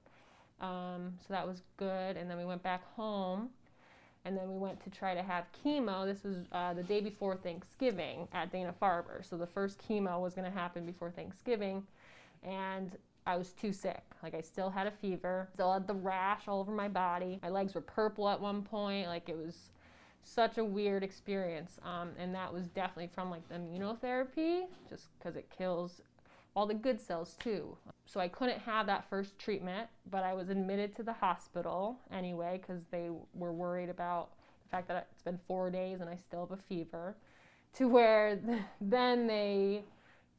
um, 0.62 1.12
so 1.20 1.34
that 1.34 1.46
was 1.46 1.60
good. 1.76 2.16
And 2.16 2.30
then 2.30 2.38
we 2.38 2.46
went 2.46 2.62
back 2.62 2.82
home 2.94 3.50
and 4.28 4.36
then 4.36 4.52
we 4.52 4.58
went 4.58 4.78
to 4.84 4.90
try 4.90 5.14
to 5.14 5.22
have 5.22 5.46
chemo. 5.64 6.04
This 6.04 6.22
was 6.22 6.36
uh, 6.52 6.74
the 6.74 6.82
day 6.82 7.00
before 7.00 7.34
Thanksgiving 7.34 8.28
at 8.34 8.52
Dana 8.52 8.74
Farber. 8.80 9.26
So 9.26 9.38
the 9.38 9.46
first 9.46 9.80
chemo 9.88 10.20
was 10.20 10.34
going 10.34 10.44
to 10.44 10.56
happen 10.56 10.84
before 10.84 11.10
Thanksgiving, 11.10 11.82
and 12.42 12.94
I 13.26 13.36
was 13.36 13.52
too 13.54 13.72
sick. 13.72 14.02
Like 14.22 14.34
I 14.34 14.42
still 14.42 14.68
had 14.68 14.86
a 14.86 14.90
fever, 14.90 15.48
still 15.54 15.72
had 15.72 15.86
the 15.86 15.94
rash 15.94 16.42
all 16.46 16.60
over 16.60 16.72
my 16.72 16.88
body. 16.88 17.40
My 17.42 17.48
legs 17.48 17.74
were 17.74 17.80
purple 17.80 18.28
at 18.28 18.38
one 18.38 18.62
point. 18.62 19.06
Like 19.06 19.30
it 19.30 19.36
was 19.36 19.70
such 20.24 20.58
a 20.58 20.64
weird 20.64 21.02
experience, 21.02 21.78
um, 21.82 22.10
and 22.18 22.34
that 22.34 22.52
was 22.52 22.66
definitely 22.68 23.08
from 23.14 23.30
like 23.30 23.48
the 23.48 23.54
immunotherapy, 23.54 24.66
just 24.90 25.06
because 25.18 25.36
it 25.36 25.48
kills 25.56 26.02
all 26.58 26.66
the 26.66 26.74
good 26.74 27.00
cells 27.00 27.36
too. 27.38 27.76
So 28.04 28.18
I 28.18 28.26
couldn't 28.26 28.58
have 28.58 28.86
that 28.86 29.08
first 29.08 29.38
treatment, 29.38 29.88
but 30.10 30.24
I 30.24 30.34
was 30.34 30.48
admitted 30.48 30.96
to 30.96 31.04
the 31.04 31.12
hospital 31.12 32.00
anyway 32.12 32.60
because 32.60 32.82
they 32.90 33.10
were 33.32 33.52
worried 33.52 33.88
about 33.88 34.30
the 34.64 34.68
fact 34.68 34.88
that 34.88 35.06
it's 35.12 35.22
been 35.22 35.38
four 35.46 35.70
days 35.70 36.00
and 36.00 36.10
I 36.10 36.16
still 36.16 36.40
have 36.48 36.58
a 36.58 36.60
fever. 36.60 37.14
To 37.74 37.86
where 37.86 38.40
then 38.80 39.28
they 39.28 39.84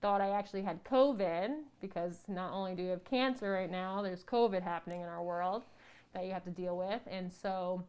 thought 0.02 0.20
I 0.20 0.32
actually 0.32 0.62
had 0.62 0.84
COVID 0.84 1.52
because 1.80 2.18
not 2.28 2.52
only 2.52 2.76
do 2.76 2.84
we 2.84 2.90
have 2.90 3.06
cancer 3.06 3.54
right 3.54 3.72
now, 3.72 4.02
there's 4.02 4.26
COVID 4.26 4.62
happening 4.62 5.00
in 5.00 5.08
our 5.08 5.24
world 5.24 5.64
that 6.14 6.26
you 6.26 6.34
have 6.34 6.44
to 6.44 6.52
deal 6.52 6.78
with. 6.78 7.00
And 7.10 7.32
so 7.32 7.82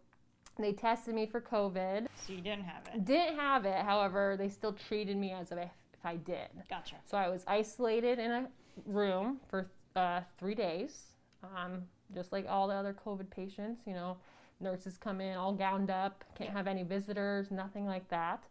they 0.56 0.72
tested 0.72 1.16
me 1.16 1.26
for 1.26 1.40
COVID. 1.40 2.06
So 2.14 2.32
you 2.32 2.42
didn't 2.42 2.62
have 2.62 2.86
it? 2.94 3.04
Didn't 3.04 3.36
have 3.36 3.64
it. 3.64 3.84
However, 3.84 4.36
they 4.38 4.50
still 4.50 4.72
treated 4.72 5.16
me 5.16 5.32
as 5.32 5.50
if 5.50 5.70
if 6.00 6.06
I 6.06 6.16
did. 6.16 6.48
Gotcha. 6.68 6.96
So 7.04 7.16
I 7.18 7.28
was 7.28 7.44
isolated 7.46 8.18
in 8.18 8.30
a 8.30 8.48
room 8.86 9.38
for 9.48 9.70
uh, 9.96 10.20
three 10.38 10.54
days, 10.54 11.02
um, 11.44 11.82
just 12.14 12.32
like 12.32 12.46
all 12.48 12.68
the 12.68 12.74
other 12.74 12.94
COVID 13.06 13.30
patients. 13.30 13.82
You 13.86 13.94
know, 13.94 14.16
nurses 14.60 14.96
come 14.96 15.20
in 15.20 15.36
all 15.36 15.52
gowned 15.52 15.90
up, 15.90 16.24
can't 16.36 16.50
have 16.50 16.66
any 16.66 16.82
visitors, 16.82 17.50
nothing 17.50 17.86
like 17.86 18.08
that. 18.08 18.44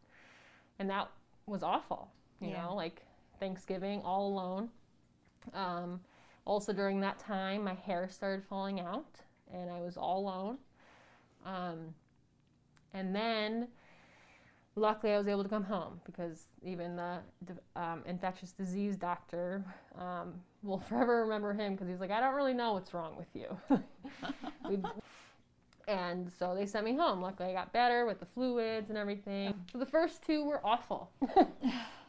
And 0.78 0.90
that 0.90 1.10
was 1.46 1.64
awful, 1.64 2.10
you 2.40 2.50
yeah. 2.50 2.64
know, 2.64 2.76
like 2.76 3.02
Thanksgiving 3.40 4.02
all 4.04 4.28
alone. 4.28 4.70
Um, 5.54 6.00
also, 6.46 6.74
during 6.74 7.00
that 7.02 7.20
time, 7.20 7.64
my 7.64 7.74
hair 7.74 8.08
started 8.10 8.44
falling 8.48 8.80
out 8.80 9.20
and 9.54 9.70
I 9.70 9.82
was 9.82 9.98
all 9.98 10.20
alone. 10.20 10.58
Um, 11.46 11.94
and 12.94 13.16
then 13.16 13.68
luckily 14.76 15.14
I 15.14 15.18
was 15.18 15.28
able 15.28 15.44
to 15.44 15.50
come 15.50 15.64
home 15.64 16.00
because 16.06 16.46
even 16.64 16.96
the 16.96 17.20
um, 17.76 18.04
infectious 18.06 18.52
disease 18.52 18.96
doctor 18.96 19.64
um, 19.98 20.34
will 20.64 20.80
forever 20.90 21.22
remember 21.22 21.54
him 21.54 21.74
because 21.74 21.88
he's 21.88 22.00
like, 22.00 22.12
I 22.12 22.20
don't 22.20 22.36
really 22.36 22.54
know 22.54 22.74
what's 22.74 22.94
wrong 22.94 23.16
with 23.16 23.28
you. 23.34 23.58
and 25.88 26.32
so 26.32 26.54
they 26.56 26.66
sent 26.66 26.86
me 26.86 26.96
home. 26.96 27.22
Luckily, 27.22 27.50
I 27.50 27.54
got 27.54 27.74
better 27.74 28.06
with 28.06 28.20
the 28.20 28.26
fluids 28.26 28.90
and 28.90 28.98
everything. 28.98 29.54
So 29.72 29.80
the 29.80 29.86
first 29.86 30.22
two 30.24 30.46
were 30.46 30.62
awful 30.64 31.12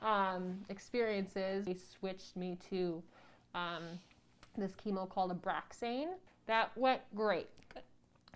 um, 0.02 0.58
experiences. 0.68 1.64
They 1.64 1.74
switched 1.74 2.36
me 2.36 2.58
to 2.70 3.02
um, 3.54 3.84
this 4.56 4.72
chemo 4.74 5.08
called 5.08 5.40
Abraxane. 5.40 6.08
That 6.46 6.76
went 6.76 7.00
great 7.14 7.48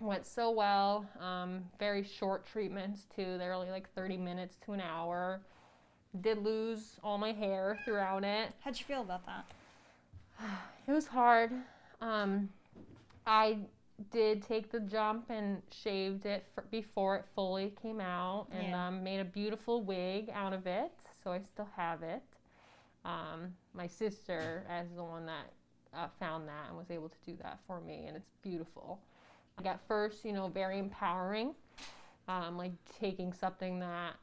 went 0.01 0.25
so 0.25 0.51
well. 0.51 1.05
Um, 1.19 1.63
very 1.79 2.03
short 2.03 2.45
treatments 2.45 3.05
too. 3.15 3.37
They're 3.37 3.53
only 3.53 3.69
like 3.69 3.89
30 3.93 4.17
minutes 4.17 4.57
to 4.65 4.73
an 4.73 4.81
hour. 4.81 5.41
Did 6.21 6.43
lose 6.43 6.97
all 7.03 7.17
my 7.17 7.31
hair 7.31 7.77
throughout 7.85 8.23
it. 8.23 8.49
How'd 8.61 8.79
you 8.79 8.85
feel 8.85 9.01
about 9.01 9.25
that? 9.25 9.45
it 10.87 10.91
was 10.91 11.07
hard. 11.07 11.51
Um, 12.01 12.49
I 13.25 13.57
did 14.11 14.43
take 14.43 14.71
the 14.71 14.79
jump 14.81 15.29
and 15.29 15.61
shaved 15.71 16.25
it 16.25 16.45
for, 16.53 16.65
before 16.69 17.15
it 17.15 17.25
fully 17.33 17.73
came 17.81 18.01
out 18.01 18.47
and 18.51 18.69
yeah. 18.69 18.87
um, 18.87 19.03
made 19.03 19.19
a 19.19 19.25
beautiful 19.25 19.83
wig 19.83 20.29
out 20.33 20.53
of 20.53 20.67
it. 20.67 20.91
So 21.23 21.31
I 21.31 21.41
still 21.41 21.69
have 21.75 22.03
it. 22.03 22.21
Um, 23.05 23.53
my 23.73 23.87
sister 23.87 24.65
is 24.81 24.95
the 24.95 25.03
one 25.03 25.25
that 25.27 25.51
uh, 25.93 26.07
found 26.19 26.47
that 26.47 26.67
and 26.67 26.77
was 26.77 26.91
able 26.91 27.09
to 27.09 27.17
do 27.25 27.37
that 27.41 27.59
for 27.67 27.79
me, 27.79 28.05
and 28.07 28.17
it's 28.17 28.31
beautiful. 28.41 28.99
Like 29.57 29.67
at 29.67 29.79
first, 29.87 30.25
you 30.25 30.33
know, 30.33 30.47
very 30.47 30.79
empowering, 30.79 31.55
um, 32.27 32.57
like 32.57 32.71
taking 32.99 33.31
something 33.31 33.79
that 33.79 34.15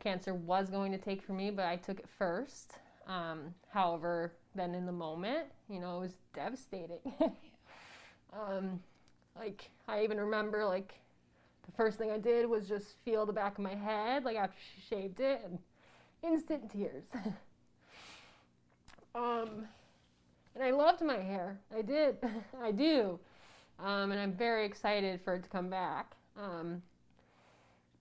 cancer 0.00 0.34
was 0.34 0.68
going 0.68 0.92
to 0.92 0.98
take 0.98 1.22
from 1.22 1.36
me, 1.36 1.50
but 1.50 1.66
I 1.66 1.76
took 1.76 1.98
it 1.98 2.08
first. 2.18 2.74
Um, 3.06 3.54
however, 3.70 4.32
then 4.54 4.74
in 4.74 4.86
the 4.86 4.92
moment, 4.92 5.46
you 5.68 5.80
know, 5.80 5.98
it 5.98 6.00
was 6.00 6.14
devastating. 6.34 7.00
um, 8.32 8.80
like 9.36 9.70
I 9.88 10.02
even 10.02 10.18
remember 10.18 10.64
like 10.64 10.94
the 11.66 11.72
first 11.72 11.98
thing 11.98 12.10
I 12.10 12.18
did 12.18 12.48
was 12.48 12.68
just 12.68 12.94
feel 13.04 13.26
the 13.26 13.32
back 13.32 13.58
of 13.58 13.64
my 13.64 13.74
head, 13.74 14.24
like 14.24 14.36
after 14.36 14.56
she 14.74 14.94
shaved 14.94 15.20
it, 15.20 15.42
and 15.44 15.58
instant 16.22 16.70
tears. 16.70 17.04
um, 19.14 19.66
and 20.54 20.62
I 20.62 20.70
loved 20.70 21.02
my 21.02 21.18
hair. 21.18 21.58
I 21.74 21.82
did. 21.82 22.16
I 22.62 22.70
do. 22.70 23.18
Um, 23.78 24.12
and 24.12 24.20
I'm 24.20 24.32
very 24.32 24.64
excited 24.64 25.20
for 25.24 25.34
it 25.34 25.42
to 25.42 25.48
come 25.48 25.68
back. 25.68 26.14
Um, 26.36 26.82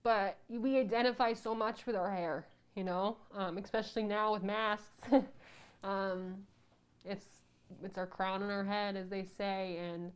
but 0.03 0.37
we 0.49 0.77
identify 0.77 1.33
so 1.33 1.55
much 1.55 1.85
with 1.85 1.95
our 1.95 2.11
hair, 2.11 2.45
you 2.75 2.83
know, 2.83 3.17
um, 3.33 3.57
especially 3.57 4.03
now 4.03 4.33
with 4.33 4.43
masks. 4.43 5.01
um, 5.83 6.35
it's 7.05 7.25
it's 7.83 7.97
our 7.97 8.05
crown 8.05 8.43
on 8.43 8.49
our 8.49 8.63
head, 8.63 8.95
as 8.95 9.09
they 9.09 9.23
say, 9.23 9.77
and 9.77 10.11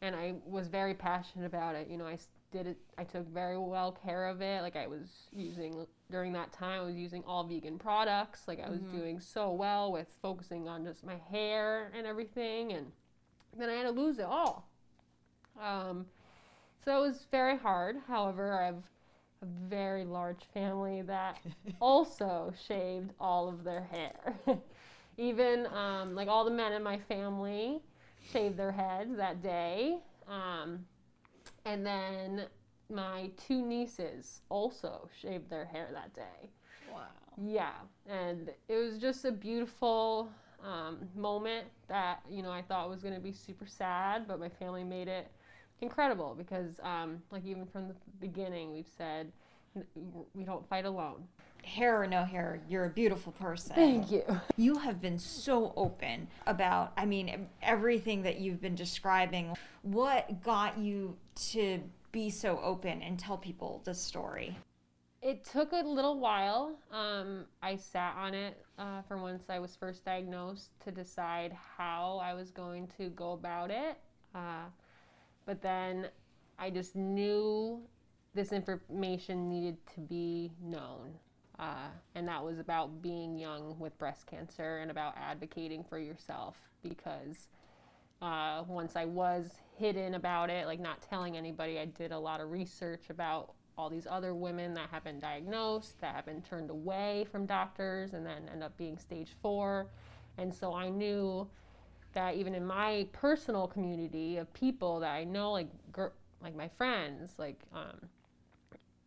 and 0.00 0.16
I 0.16 0.34
was 0.44 0.68
very 0.68 0.94
passionate 0.94 1.46
about 1.46 1.74
it. 1.76 1.88
You 1.88 1.98
know, 1.98 2.06
I 2.06 2.18
did 2.50 2.66
it. 2.66 2.78
I 2.96 3.04
took 3.04 3.28
very 3.28 3.58
well 3.58 3.92
care 3.92 4.26
of 4.28 4.40
it. 4.40 4.62
Like 4.62 4.76
I 4.76 4.86
was 4.86 5.28
using 5.32 5.86
during 6.10 6.32
that 6.32 6.52
time, 6.52 6.80
I 6.80 6.84
was 6.84 6.96
using 6.96 7.22
all 7.26 7.44
vegan 7.44 7.78
products. 7.78 8.48
Like 8.48 8.60
I 8.64 8.70
was 8.70 8.80
mm-hmm. 8.80 8.96
doing 8.96 9.20
so 9.20 9.52
well 9.52 9.92
with 9.92 10.08
focusing 10.22 10.68
on 10.68 10.84
just 10.84 11.04
my 11.04 11.16
hair 11.30 11.90
and 11.96 12.06
everything, 12.06 12.72
and 12.72 12.86
then 13.58 13.68
I 13.68 13.74
had 13.74 13.84
to 13.84 13.90
lose 13.90 14.18
it 14.18 14.24
all. 14.24 14.68
Um, 15.60 16.06
so 16.84 16.98
it 16.98 17.08
was 17.08 17.26
very 17.30 17.56
hard. 17.56 17.96
However, 18.06 18.60
I've 18.60 18.82
a 19.44 19.68
very 19.68 20.04
large 20.04 20.42
family 20.52 21.02
that 21.02 21.38
also 21.80 22.52
shaved 22.66 23.12
all 23.20 23.48
of 23.48 23.64
their 23.64 23.82
hair. 23.82 24.34
Even 25.18 25.66
um, 25.66 26.14
like 26.14 26.28
all 26.28 26.44
the 26.44 26.50
men 26.50 26.72
in 26.72 26.82
my 26.82 26.98
family 26.98 27.80
shaved 28.32 28.56
their 28.56 28.72
heads 28.72 29.16
that 29.16 29.42
day. 29.42 29.98
Um, 30.28 30.84
and 31.64 31.84
then 31.86 32.46
my 32.90 33.30
two 33.46 33.64
nieces 33.64 34.40
also 34.48 35.08
shaved 35.20 35.48
their 35.50 35.64
hair 35.64 35.88
that 35.92 36.14
day. 36.14 36.50
Wow. 36.92 37.02
Yeah. 37.40 37.74
And 38.08 38.50
it 38.68 38.76
was 38.76 38.98
just 38.98 39.24
a 39.24 39.32
beautiful 39.32 40.30
um, 40.64 40.98
moment 41.14 41.66
that, 41.88 42.22
you 42.28 42.42
know, 42.42 42.50
I 42.50 42.62
thought 42.62 42.88
was 42.88 43.02
going 43.02 43.14
to 43.14 43.20
be 43.20 43.32
super 43.32 43.66
sad, 43.66 44.26
but 44.26 44.40
my 44.40 44.48
family 44.48 44.82
made 44.82 45.08
it 45.08 45.30
incredible 45.80 46.34
because, 46.36 46.80
um, 46.82 47.22
like, 47.30 47.44
even 47.44 47.66
from 47.66 47.88
the 47.88 47.94
beginning, 48.20 48.72
we've 48.72 48.90
said 48.96 49.30
we 50.34 50.44
don't 50.44 50.66
fight 50.68 50.84
alone. 50.84 51.24
Hair 51.62 52.02
or 52.02 52.06
no 52.06 52.24
hair, 52.24 52.60
you're 52.68 52.84
a 52.84 52.90
beautiful 52.90 53.32
person. 53.32 53.74
Thank 53.74 54.10
you. 54.10 54.22
You 54.56 54.78
have 54.78 55.00
been 55.00 55.18
so 55.18 55.72
open 55.76 56.28
about, 56.46 56.92
I 56.96 57.06
mean, 57.06 57.48
everything 57.62 58.22
that 58.22 58.38
you've 58.38 58.60
been 58.60 58.74
describing. 58.74 59.56
What 59.82 60.42
got 60.42 60.78
you 60.78 61.16
to 61.50 61.80
be 62.12 62.30
so 62.30 62.60
open 62.62 63.02
and 63.02 63.18
tell 63.18 63.38
people 63.38 63.82
the 63.84 63.94
story? 63.94 64.56
It 65.24 65.42
took 65.42 65.72
a 65.72 65.76
little 65.76 66.20
while. 66.20 66.78
Um, 66.92 67.46
I 67.62 67.76
sat 67.76 68.14
on 68.14 68.34
it 68.34 68.62
uh, 68.78 69.00
for 69.08 69.16
once 69.16 69.44
I 69.48 69.58
was 69.58 69.74
first 69.74 70.04
diagnosed 70.04 70.78
to 70.84 70.90
decide 70.90 71.56
how 71.78 72.20
I 72.22 72.34
was 72.34 72.50
going 72.50 72.88
to 72.98 73.08
go 73.08 73.32
about 73.32 73.70
it. 73.70 73.96
Uh, 74.34 74.66
but 75.46 75.62
then 75.62 76.08
I 76.58 76.68
just 76.68 76.94
knew 76.94 77.80
this 78.34 78.52
information 78.52 79.48
needed 79.48 79.78
to 79.94 80.00
be 80.00 80.52
known. 80.62 81.14
Uh, 81.58 81.88
and 82.14 82.28
that 82.28 82.44
was 82.44 82.58
about 82.58 83.00
being 83.00 83.38
young 83.38 83.78
with 83.78 83.96
breast 83.96 84.26
cancer 84.26 84.80
and 84.80 84.90
about 84.90 85.14
advocating 85.16 85.82
for 85.82 85.98
yourself 85.98 86.56
because 86.82 87.48
uh, 88.20 88.62
once 88.68 88.94
I 88.94 89.06
was 89.06 89.52
hidden 89.78 90.16
about 90.16 90.50
it, 90.50 90.66
like 90.66 90.80
not 90.80 91.00
telling 91.00 91.34
anybody, 91.34 91.78
I 91.78 91.86
did 91.86 92.12
a 92.12 92.18
lot 92.18 92.42
of 92.42 92.50
research 92.50 93.04
about 93.08 93.54
all 93.76 93.90
these 93.90 94.06
other 94.08 94.34
women 94.34 94.74
that 94.74 94.88
have 94.90 95.04
been 95.04 95.18
diagnosed, 95.18 96.00
that 96.00 96.14
have 96.14 96.26
been 96.26 96.42
turned 96.42 96.70
away 96.70 97.26
from 97.30 97.46
doctors, 97.46 98.14
and 98.14 98.24
then 98.24 98.48
end 98.52 98.62
up 98.62 98.76
being 98.76 98.96
stage 98.96 99.30
four. 99.42 99.86
And 100.38 100.54
so 100.54 100.74
I 100.74 100.88
knew 100.88 101.48
that 102.12 102.34
even 102.36 102.54
in 102.54 102.64
my 102.64 103.06
personal 103.12 103.66
community 103.66 104.36
of 104.36 104.52
people 104.54 105.00
that 105.00 105.12
I 105.12 105.24
know, 105.24 105.52
like 105.52 105.68
like 106.40 106.54
my 106.54 106.68
friends, 106.76 107.32
like 107.38 107.60
um, 107.74 108.08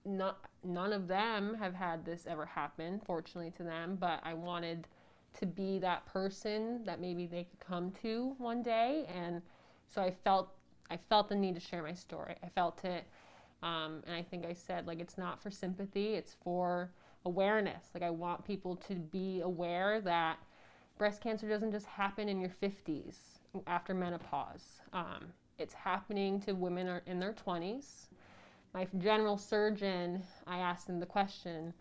not 0.06 0.40
none 0.64 0.92
of 0.92 1.08
them 1.08 1.56
have 1.56 1.74
had 1.74 2.06
this 2.06 2.26
ever 2.28 2.46
happen, 2.46 3.00
fortunately 3.06 3.52
to 3.58 3.64
them. 3.64 3.98
But 4.00 4.20
I 4.24 4.34
wanted 4.34 4.88
to 5.40 5.46
be 5.46 5.80
that 5.80 6.06
person 6.06 6.84
that 6.86 7.00
maybe 7.00 7.28
they 7.28 7.44
could 7.44 7.60
come 7.60 7.92
to 8.02 8.36
one 8.38 8.64
day, 8.64 9.06
and 9.14 9.42
so 9.88 10.02
I 10.02 10.12
felt 10.24 10.50
I 10.90 10.98
felt 11.10 11.30
the 11.30 11.36
need 11.36 11.56
to 11.56 11.62
share 11.62 11.84
my 11.84 11.94
story. 11.94 12.36
I 12.44 12.50
felt 12.50 12.84
it, 12.86 13.06
um, 13.64 14.04
and 14.06 14.16
I 14.16 14.22
think 14.22 14.46
I 14.46 14.54
said 14.54 14.88
like 14.88 15.00
it's 15.00 15.18
not 15.18 15.42
for 15.42 15.50
sympathy, 15.50 16.14
it's 16.14 16.36
for 16.44 16.92
awareness. 17.26 17.90
Like 17.94 18.04
I 18.04 18.10
want 18.10 18.46
people 18.46 18.76
to 18.88 18.96
be 18.96 19.42
aware 19.42 20.02
that 20.02 20.38
breast 20.98 21.22
cancer 21.22 21.48
doesn't 21.48 21.72
just 21.72 21.86
happen 21.86 22.30
in 22.30 22.40
your 22.40 22.52
50s 22.62 23.16
after 23.68 23.94
menopause. 23.94 24.82
Um, 24.94 25.28
it's 25.58 25.74
happening 25.74 26.40
to 26.42 26.54
women 26.54 27.02
in 27.06 27.20
their 27.20 27.34
20s. 27.34 28.08
My 28.74 28.88
general 29.00 29.38
surgeon, 29.38 30.24
I 30.46 30.60
asked 30.60 30.88
him 30.88 31.00
the 31.00 31.06
question, 31.06 31.74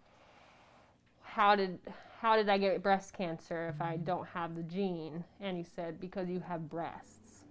how 1.22 1.54
did 1.56 1.78
how 2.20 2.36
did 2.36 2.48
I 2.48 2.56
get 2.56 2.82
breast 2.82 3.12
cancer 3.12 3.72
if 3.74 3.82
I 3.82 3.98
don't 3.98 4.26
have 4.26 4.56
the 4.56 4.62
gene? 4.62 5.22
And 5.40 5.56
he 5.56 5.62
said, 5.62 6.00
because 6.00 6.30
you 6.30 6.40
have 6.40 6.68
breasts. 6.68 7.44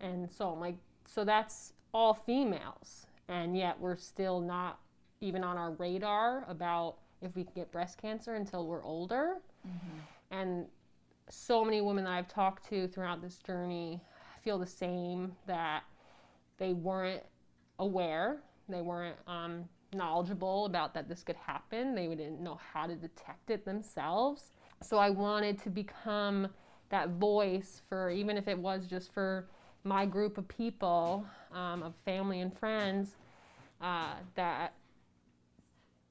And 0.00 0.30
so 0.30 0.50
I'm 0.50 0.60
like, 0.60 0.76
so 1.04 1.24
that's 1.24 1.72
all 1.92 2.14
females. 2.14 3.06
And 3.28 3.56
yet 3.56 3.78
we're 3.80 3.96
still 3.96 4.40
not 4.40 4.78
even 5.20 5.42
on 5.42 5.56
our 5.56 5.72
radar 5.72 6.44
about 6.48 6.96
if 7.22 7.34
we 7.34 7.44
can 7.44 7.52
get 7.54 7.72
breast 7.72 8.00
cancer 8.00 8.34
until 8.34 8.66
we're 8.66 8.84
older. 8.84 9.36
Mm-hmm. 9.66 9.98
And 10.30 10.66
so 11.30 11.64
many 11.64 11.80
women 11.80 12.04
that 12.04 12.12
I've 12.12 12.28
talked 12.28 12.68
to 12.68 12.86
throughout 12.88 13.22
this 13.22 13.38
journey 13.38 14.00
feel 14.42 14.58
the 14.58 14.66
same 14.66 15.32
that 15.46 15.84
they 16.58 16.72
weren't 16.74 17.22
aware, 17.78 18.42
they 18.68 18.82
weren't 18.82 19.16
um, 19.26 19.64
knowledgeable 19.94 20.66
about 20.66 20.92
that 20.94 21.08
this 21.08 21.22
could 21.22 21.36
happen, 21.36 21.94
they 21.94 22.08
didn't 22.08 22.40
know 22.40 22.58
how 22.72 22.86
to 22.86 22.94
detect 22.94 23.50
it 23.50 23.64
themselves. 23.64 24.50
So 24.82 24.98
I 24.98 25.10
wanted 25.10 25.58
to 25.62 25.70
become 25.70 26.48
that 26.90 27.10
voice 27.10 27.80
for, 27.88 28.10
even 28.10 28.36
if 28.36 28.48
it 28.48 28.58
was 28.58 28.86
just 28.86 29.12
for 29.12 29.48
my 29.84 30.06
group 30.06 30.38
of 30.38 30.48
people, 30.48 31.24
um, 31.52 31.82
of 31.82 31.94
family 32.04 32.40
and 32.40 32.56
friends, 32.58 33.16
uh, 33.80 34.14
that 34.34 34.74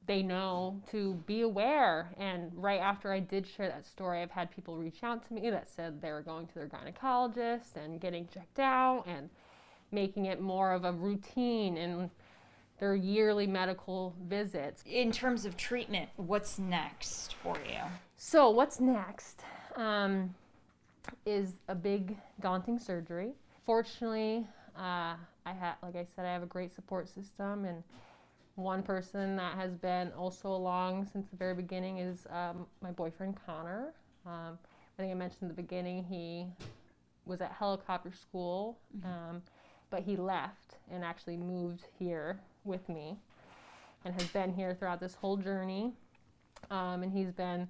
they 0.05 0.21
know 0.21 0.81
to 0.91 1.15
be 1.25 1.41
aware. 1.41 2.13
And 2.17 2.51
right 2.55 2.79
after 2.79 3.11
I 3.11 3.19
did 3.19 3.47
share 3.47 3.67
that 3.69 3.85
story, 3.85 4.21
I've 4.21 4.31
had 4.31 4.51
people 4.51 4.77
reach 4.77 5.03
out 5.03 5.25
to 5.27 5.33
me 5.33 5.49
that 5.49 5.69
said 5.69 6.01
they 6.01 6.11
were 6.11 6.21
going 6.21 6.47
to 6.47 6.53
their 6.53 6.67
gynecologist 6.67 7.75
and 7.75 7.99
getting 7.99 8.27
checked 8.27 8.59
out 8.59 9.05
and 9.07 9.29
making 9.91 10.25
it 10.25 10.41
more 10.41 10.73
of 10.73 10.85
a 10.85 10.91
routine 10.91 11.77
in 11.77 12.09
their 12.79 12.95
yearly 12.95 13.47
medical 13.47 14.13
visits. 14.27 14.83
In 14.85 15.11
terms 15.11 15.45
of 15.45 15.55
treatment, 15.55 16.09
what's 16.17 16.59
next 16.59 17.35
for 17.35 17.55
you? 17.67 17.79
So, 18.17 18.49
what's 18.49 18.79
next 18.79 19.41
um, 19.75 20.33
is 21.25 21.59
a 21.67 21.75
big, 21.75 22.17
daunting 22.41 22.79
surgery. 22.79 23.33
Fortunately, 23.65 24.45
uh, 24.77 25.15
I 25.45 25.53
had, 25.53 25.73
like 25.81 25.95
I 25.95 26.05
said, 26.15 26.25
I 26.25 26.33
have 26.33 26.43
a 26.43 26.47
great 26.47 26.73
support 26.73 27.07
system 27.07 27.65
and 27.65 27.83
one 28.55 28.83
person 28.83 29.35
that 29.37 29.55
has 29.55 29.73
been 29.75 30.11
also 30.17 30.49
along 30.49 31.07
since 31.11 31.27
the 31.29 31.37
very 31.37 31.55
beginning 31.55 31.97
is 31.97 32.27
um, 32.29 32.67
my 32.81 32.91
boyfriend 32.91 33.37
Connor. 33.45 33.93
Um, 34.25 34.57
I 34.97 35.01
think 35.01 35.11
I 35.11 35.15
mentioned 35.15 35.43
in 35.43 35.47
the 35.47 35.53
beginning 35.61 36.03
he 36.03 36.45
was 37.25 37.41
at 37.41 37.51
helicopter 37.51 38.11
school, 38.11 38.77
mm-hmm. 38.97 39.07
um, 39.07 39.41
but 39.89 40.01
he 40.03 40.15
left 40.15 40.75
and 40.91 41.03
actually 41.03 41.37
moved 41.37 41.85
here 41.97 42.39
with 42.63 42.87
me 42.89 43.17
and 44.05 44.13
has 44.13 44.29
been 44.29 44.53
here 44.53 44.75
throughout 44.75 44.99
this 44.99 45.15
whole 45.15 45.37
journey. 45.37 45.93
Um, 46.69 47.03
and 47.03 47.11
he's 47.11 47.31
been 47.31 47.67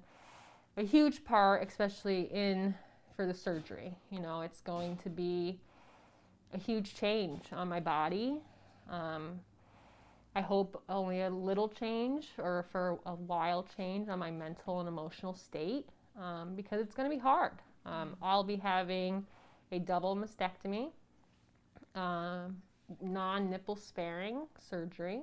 a 0.76 0.82
huge 0.82 1.24
part, 1.24 1.66
especially 1.66 2.22
in 2.32 2.74
for 3.16 3.26
the 3.26 3.34
surgery. 3.34 3.96
You 4.10 4.20
know, 4.20 4.42
it's 4.42 4.60
going 4.60 4.96
to 4.98 5.08
be 5.08 5.60
a 6.54 6.58
huge 6.58 6.94
change 6.94 7.42
on 7.52 7.68
my 7.68 7.80
body. 7.80 8.38
Um, 8.88 9.40
I 10.36 10.40
hope 10.40 10.82
only 10.88 11.22
a 11.22 11.30
little 11.30 11.68
change 11.68 12.28
or 12.38 12.64
for 12.72 12.98
a 13.06 13.14
while 13.14 13.66
change 13.76 14.08
on 14.08 14.18
my 14.18 14.30
mental 14.30 14.80
and 14.80 14.88
emotional 14.88 15.34
state 15.34 15.88
um, 16.20 16.54
because 16.54 16.80
it's 16.80 16.94
going 16.94 17.08
to 17.08 17.14
be 17.14 17.20
hard. 17.20 17.52
Um, 17.86 18.16
I'll 18.22 18.44
be 18.44 18.56
having 18.56 19.26
a 19.70 19.78
double 19.78 20.16
mastectomy, 20.16 20.90
um, 21.94 22.62
non 23.02 23.50
nipple 23.50 23.76
sparing 23.76 24.46
surgery, 24.58 25.22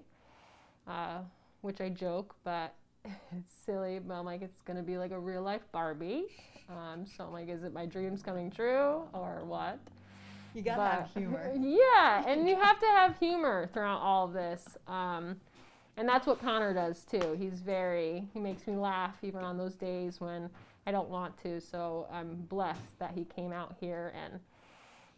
uh, 0.87 1.19
which 1.61 1.81
I 1.81 1.89
joke, 1.89 2.35
but 2.43 2.73
it's 3.05 3.55
silly. 3.65 3.99
But 3.99 4.13
I'm 4.13 4.25
like, 4.25 4.41
it's 4.41 4.61
going 4.61 4.77
to 4.77 4.83
be 4.83 4.97
like 4.97 5.11
a 5.11 5.19
real 5.19 5.41
life 5.41 5.63
Barbie. 5.71 6.25
Um, 6.69 7.05
so 7.05 7.25
I'm 7.25 7.33
like, 7.33 7.49
is 7.49 7.63
it 7.63 7.73
my 7.73 7.85
dreams 7.85 8.21
coming 8.21 8.49
true 8.49 9.03
or 9.13 9.43
what? 9.45 9.79
You 10.53 10.61
gotta 10.61 10.77
but- 10.81 10.91
have 10.91 11.13
humor. 11.13 11.51
Yeah, 11.59 12.23
and 12.27 12.47
you 12.47 12.55
have 12.55 12.79
to 12.79 12.85
have 12.87 13.17
humor 13.17 13.69
throughout 13.73 13.99
all 13.99 14.27
of 14.27 14.33
this. 14.33 14.77
Um, 14.87 15.37
and 15.97 16.07
that's 16.07 16.25
what 16.25 16.41
Connor 16.41 16.73
does 16.73 17.03
too. 17.03 17.35
He's 17.37 17.59
very, 17.61 18.25
he 18.33 18.39
makes 18.39 18.65
me 18.67 18.75
laugh 18.75 19.15
even 19.21 19.43
on 19.43 19.57
those 19.57 19.75
days 19.75 20.19
when 20.19 20.49
I 20.87 20.91
don't 20.91 21.09
want 21.09 21.37
to. 21.43 21.61
So 21.61 22.07
I'm 22.11 22.35
blessed 22.49 22.99
that 22.99 23.11
he 23.15 23.25
came 23.25 23.51
out 23.51 23.75
here 23.79 24.13
and 24.15 24.39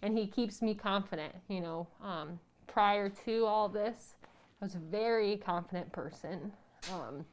and 0.01 0.17
he 0.17 0.27
keeps 0.27 0.61
me 0.61 0.75
confident. 0.75 1.33
You 1.47 1.61
know, 1.61 1.87
um, 2.03 2.39
prior 2.67 3.07
to 3.25 3.45
all 3.45 3.69
this, 3.69 4.15
I 4.61 4.65
was 4.65 4.75
a 4.75 4.79
very 4.79 5.37
confident 5.37 5.91
person. 5.93 6.51
Um, 6.93 7.25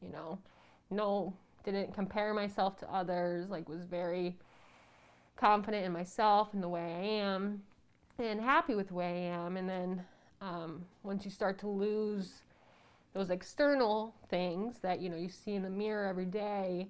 you 0.00 0.08
know, 0.08 0.38
no, 0.90 1.34
didn't 1.64 1.92
compare 1.92 2.32
myself 2.32 2.78
to 2.78 2.90
others. 2.90 3.50
Like 3.50 3.68
was 3.68 3.84
very 3.84 4.38
confident 5.36 5.84
in 5.84 5.92
myself 5.92 6.52
and 6.52 6.62
the 6.62 6.68
way 6.68 6.80
I 6.80 7.04
am, 7.22 7.62
and 8.18 8.40
happy 8.40 8.74
with 8.74 8.88
the 8.88 8.94
way 8.94 9.30
I 9.30 9.44
am. 9.44 9.56
And 9.56 9.68
then 9.68 10.04
um, 10.40 10.84
once 11.02 11.24
you 11.24 11.30
start 11.30 11.58
to 11.60 11.68
lose 11.68 12.42
those 13.12 13.30
external 13.30 14.14
things 14.28 14.80
that 14.80 15.00
you 15.00 15.08
know 15.08 15.16
you 15.16 15.28
see 15.28 15.54
in 15.54 15.62
the 15.62 15.70
mirror 15.70 16.06
every 16.06 16.24
day, 16.24 16.88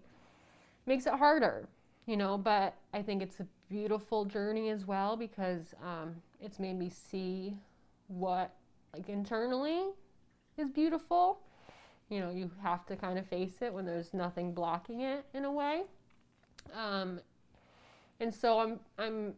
makes 0.86 1.06
it 1.06 1.14
harder. 1.14 1.68
You 2.06 2.18
know, 2.18 2.36
but 2.36 2.74
I 2.92 3.00
think 3.00 3.22
it's 3.22 3.40
a 3.40 3.46
beautiful 3.70 4.26
journey 4.26 4.68
as 4.68 4.86
well 4.86 5.16
because 5.16 5.74
um, 5.82 6.16
it's 6.40 6.58
made 6.58 6.78
me 6.78 6.90
see 6.90 7.56
what 8.08 8.54
like 8.92 9.08
internally 9.08 9.84
is 10.58 10.70
beautiful. 10.70 11.40
You 12.10 12.20
know, 12.20 12.30
you 12.30 12.50
have 12.62 12.84
to 12.86 12.96
kind 12.96 13.18
of 13.18 13.26
face 13.26 13.62
it 13.62 13.72
when 13.72 13.86
there's 13.86 14.12
nothing 14.12 14.52
blocking 14.52 15.00
it 15.00 15.24
in 15.32 15.44
a 15.44 15.50
way. 15.52 15.84
Um, 16.74 17.20
and 18.20 18.34
so 18.34 18.58
I'm 18.60 18.80
I'm 18.98 19.34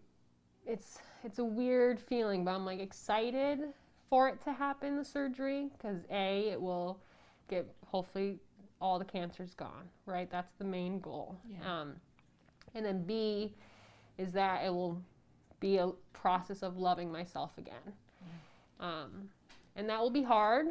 it's 0.66 0.98
it's 1.24 1.38
a 1.38 1.44
weird 1.44 2.00
feeling, 2.00 2.44
but 2.44 2.52
I'm 2.52 2.64
like 2.64 2.80
excited 2.80 3.60
for 4.08 4.28
it 4.28 4.42
to 4.44 4.52
happen 4.52 4.96
the 4.96 5.04
surgery 5.04 5.70
because 5.76 5.98
a 6.10 6.50
it 6.50 6.60
will 6.60 7.00
get 7.48 7.66
hopefully 7.86 8.38
all 8.80 8.98
the 8.98 9.04
cancer's 9.04 9.54
gone, 9.54 9.88
right? 10.04 10.30
That's 10.30 10.52
the 10.54 10.64
main 10.64 11.00
goal. 11.00 11.36
Yeah. 11.50 11.80
Um, 11.80 11.94
and 12.74 12.84
then 12.84 13.02
B 13.02 13.54
is 14.18 14.32
that 14.32 14.64
it 14.64 14.72
will 14.72 15.00
be 15.60 15.78
a 15.78 15.90
process 16.12 16.62
of 16.62 16.76
loving 16.76 17.10
myself 17.10 17.52
again. 17.58 17.92
Um, 18.78 19.30
and 19.74 19.88
that 19.88 20.00
will 20.00 20.10
be 20.10 20.22
hard. 20.22 20.66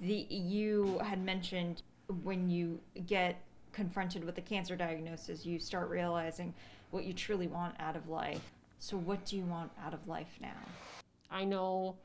The 0.00 0.26
you 0.30 0.98
had 1.04 1.22
mentioned 1.22 1.82
when 2.22 2.48
you 2.48 2.80
get 3.06 3.40
confronted 3.72 4.24
with 4.24 4.36
a 4.38 4.42
cancer 4.42 4.76
diagnosis, 4.76 5.46
you 5.46 5.58
start 5.58 5.88
realizing 5.88 6.54
what 6.92 7.04
you 7.04 7.12
truly 7.12 7.48
want 7.48 7.74
out 7.80 7.96
of 7.96 8.08
life. 8.08 8.52
So, 8.78 8.96
what 8.96 9.24
do 9.24 9.36
you 9.36 9.44
want 9.44 9.72
out 9.84 9.94
of 9.94 10.06
life 10.06 10.38
now? 10.40 10.60
I 11.30 11.44
know 11.44 11.96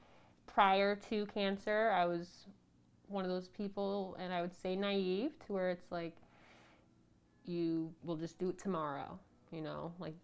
prior 0.48 0.96
to 1.10 1.26
cancer, 1.28 1.92
I 1.94 2.06
was 2.06 2.48
one 3.10 3.24
of 3.24 3.30
those 3.30 3.48
people, 3.50 4.18
and 4.20 4.34
I 4.34 4.42
would 4.42 4.56
say 4.56 4.76
naive, 4.76 5.32
to 5.46 5.54
where 5.54 5.70
it's 5.70 5.92
like, 5.92 6.16
you 7.46 7.94
will 8.04 8.16
just 8.16 8.40
do 8.40 8.50
it 8.50 8.58
tomorrow, 8.58 9.20
you 9.52 9.62
know, 9.62 9.92
like 10.00 10.16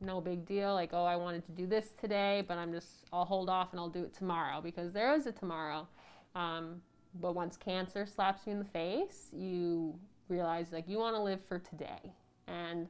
no 0.00 0.20
big 0.20 0.46
deal. 0.46 0.74
Like, 0.74 0.90
oh, 0.92 1.04
I 1.04 1.16
wanted 1.16 1.44
to 1.46 1.52
do 1.52 1.66
this 1.66 1.92
today, 2.00 2.44
but 2.46 2.58
I'm 2.58 2.72
just, 2.72 3.06
I'll 3.12 3.24
hold 3.24 3.48
off 3.48 3.72
and 3.72 3.80
I'll 3.80 3.88
do 3.88 4.04
it 4.04 4.14
tomorrow 4.14 4.60
because 4.60 4.92
there 4.92 5.14
is 5.14 5.26
a 5.26 5.32
tomorrow. 5.32 5.88
Um, 6.34 6.80
but 7.20 7.34
once 7.34 7.56
cancer 7.56 8.06
slaps 8.06 8.42
you 8.46 8.52
in 8.52 8.58
the 8.58 8.64
face, 8.64 9.28
you 9.32 9.94
realize 10.28 10.72
like 10.72 10.88
you 10.88 10.98
want 10.98 11.14
to 11.16 11.22
live 11.22 11.40
for 11.48 11.58
today. 11.58 12.12
And 12.46 12.88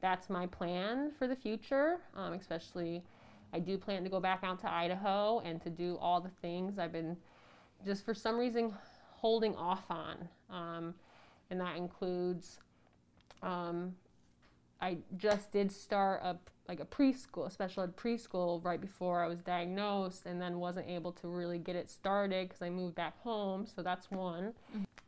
that's 0.00 0.28
my 0.28 0.46
plan 0.46 1.10
for 1.18 1.26
the 1.26 1.36
future, 1.36 1.98
um, 2.14 2.32
especially. 2.32 3.02
I 3.52 3.58
do 3.60 3.78
plan 3.78 4.02
to 4.02 4.10
go 4.10 4.20
back 4.20 4.40
out 4.42 4.60
to 4.60 4.70
Idaho 4.70 5.40
and 5.44 5.62
to 5.62 5.70
do 5.70 5.96
all 6.00 6.20
the 6.20 6.32
things 6.42 6.78
I've 6.78 6.92
been 6.92 7.16
just 7.84 8.04
for 8.04 8.12
some 8.12 8.36
reason 8.36 8.74
holding 9.12 9.54
off 9.56 9.84
on. 9.88 10.28
Um, 10.50 10.94
and 11.50 11.60
that 11.60 11.76
includes, 11.76 12.58
um, 13.42 13.94
I 14.80 14.98
just 15.16 15.52
did 15.52 15.70
start 15.70 16.20
a 16.22 16.36
like 16.68 16.80
a 16.80 16.84
preschool, 16.84 17.46
a 17.46 17.50
special 17.50 17.84
ed 17.84 17.96
preschool 17.96 18.62
right 18.64 18.80
before 18.80 19.22
I 19.22 19.28
was 19.28 19.40
diagnosed, 19.40 20.26
and 20.26 20.40
then 20.40 20.58
wasn't 20.58 20.88
able 20.88 21.12
to 21.12 21.28
really 21.28 21.58
get 21.58 21.76
it 21.76 21.88
started 21.88 22.48
because 22.48 22.60
I 22.60 22.70
moved 22.70 22.96
back 22.96 23.20
home. 23.22 23.66
So 23.66 23.82
that's 23.82 24.10
one. 24.10 24.52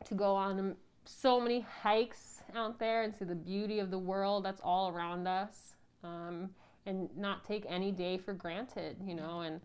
To 0.05 0.15
go 0.15 0.37
on 0.37 0.77
so 1.05 1.41
many 1.41 1.61
hikes 1.83 2.38
out 2.57 2.79
there 2.79 3.03
and 3.03 3.15
see 3.15 3.25
the 3.25 3.35
beauty 3.35 3.79
of 3.79 3.91
the 3.91 3.99
world 3.99 4.45
that's 4.45 4.61
all 4.63 4.89
around 4.91 5.27
us. 5.27 5.75
Um, 6.05 6.51
and 6.87 7.09
not 7.17 7.45
take 7.45 7.65
any 7.69 7.93
day 7.93 8.17
for 8.19 8.33
granted, 8.33 8.97
you 9.05 9.15
know, 9.15 9.41
and 9.43 9.61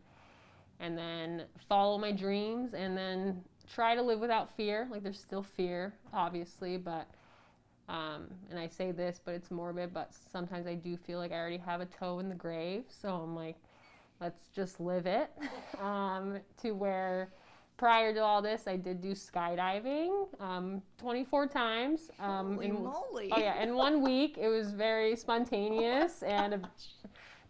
and 0.80 0.98
then 0.98 1.44
follow 1.70 1.98
my 1.98 2.12
dreams 2.12 2.74
and 2.74 2.98
then 2.98 3.42
try 3.74 3.96
to 3.96 4.02
live 4.02 4.20
without 4.20 4.56
fear. 4.56 4.88
Like 4.92 5.04
there's 5.04 5.20
still 5.20 5.44
fear, 5.44 5.94
obviously, 6.14 6.78
but 6.78 7.08
um, 7.88 8.28
and 8.50 8.60
I 8.60 8.68
say 8.68 8.92
this, 8.92 9.20
but 9.24 9.34
it's 9.34 9.52
morbid, 9.52 9.94
but 9.94 10.12
sometimes 10.32 10.68
I 10.68 10.74
do 10.76 10.98
feel 10.98 11.20
like 11.20 11.32
I 11.32 11.36
already 11.36 11.58
have 11.58 11.82
a 11.82 11.86
toe 11.86 12.20
in 12.20 12.30
the 12.30 12.36
grave. 12.36 12.84
So 12.90 13.10
I'm 13.10 13.36
like, 13.36 13.56
let's 14.20 14.48
just 14.56 14.80
live 14.80 15.06
it. 15.06 15.30
um, 15.82 16.40
to 16.62 16.72
where 16.72 17.30
prior 17.78 18.14
to 18.14 18.20
all 18.20 18.42
this, 18.42 18.68
I 18.68 18.76
did 18.78 19.02
do 19.02 19.12
skydiving 19.12 20.28
um, 20.40 20.82
24 20.98 21.48
times. 21.48 22.12
Um, 22.20 22.54
Holy 22.54 22.68
in- 22.68 22.84
moly! 22.84 23.30
Oh 23.32 23.38
yeah, 23.38 23.62
in 23.62 23.76
one 23.76 24.02
week 24.10 24.38
it 24.40 24.48
was 24.48 24.72
very 24.72 25.16
spontaneous 25.16 26.24
and 26.24 26.54
a, 26.56 26.62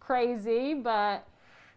crazy, 0.00 0.74
but 0.74 1.26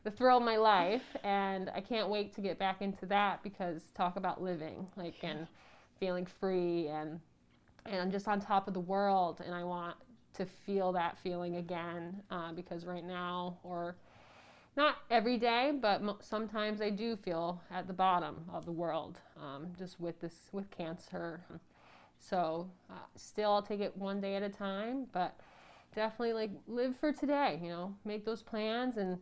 the 0.04 0.12
thrill 0.12 0.38
of 0.38 0.44
my 0.44 0.58
life, 0.58 1.04
and 1.24 1.70
I 1.76 1.82
can't 1.82 2.10
wait 2.10 2.34
to 2.36 2.42
get 2.42 2.58
back 2.58 2.82
into 2.82 3.06
that 3.08 3.44
because 3.44 3.84
talk 3.94 4.16
about 4.16 4.42
living, 4.42 4.88
like 4.96 5.16
and 5.24 5.48
feeling 6.00 6.26
free 6.26 6.88
and 6.88 7.20
and 7.86 8.12
just 8.12 8.28
on 8.28 8.40
top 8.40 8.68
of 8.68 8.74
the 8.74 8.80
world, 8.82 9.42
and 9.46 9.56
I 9.56 9.64
want 9.64 9.96
to 10.34 10.46
feel 10.46 10.92
that 10.94 11.18
feeling 11.18 11.56
again 11.56 12.22
uh, 12.30 12.52
because 12.54 12.86
right 12.86 13.04
now 13.04 13.58
or 13.64 13.96
not 14.78 14.98
every 15.10 15.38
day, 15.38 15.74
but 15.82 16.04
mo- 16.04 16.20
sometimes 16.22 16.82
I 16.82 16.92
do 16.92 17.18
feel 17.18 17.60
at 17.72 17.88
the 17.88 17.94
bottom 17.94 18.46
of 18.54 18.64
the 18.64 18.72
world, 18.72 19.20
um, 19.36 19.68
just 19.78 20.00
with 20.00 20.22
this 20.22 20.36
with 20.52 20.70
cancer. 20.70 21.42
So 22.20 22.70
uh, 22.90 22.94
still, 23.16 23.52
I'll 23.52 23.62
take 23.62 23.82
it 23.82 23.98
one 23.98 24.22
day 24.22 24.36
at 24.36 24.44
a 24.44 24.50
time, 24.50 25.08
but 25.12 25.36
definitely 25.96 26.34
like 26.34 26.52
live 26.68 26.96
for 26.96 27.12
today. 27.12 27.60
You 27.62 27.70
know, 27.70 27.96
make 28.06 28.24
those 28.24 28.44
plans 28.44 28.98
and 28.98 29.18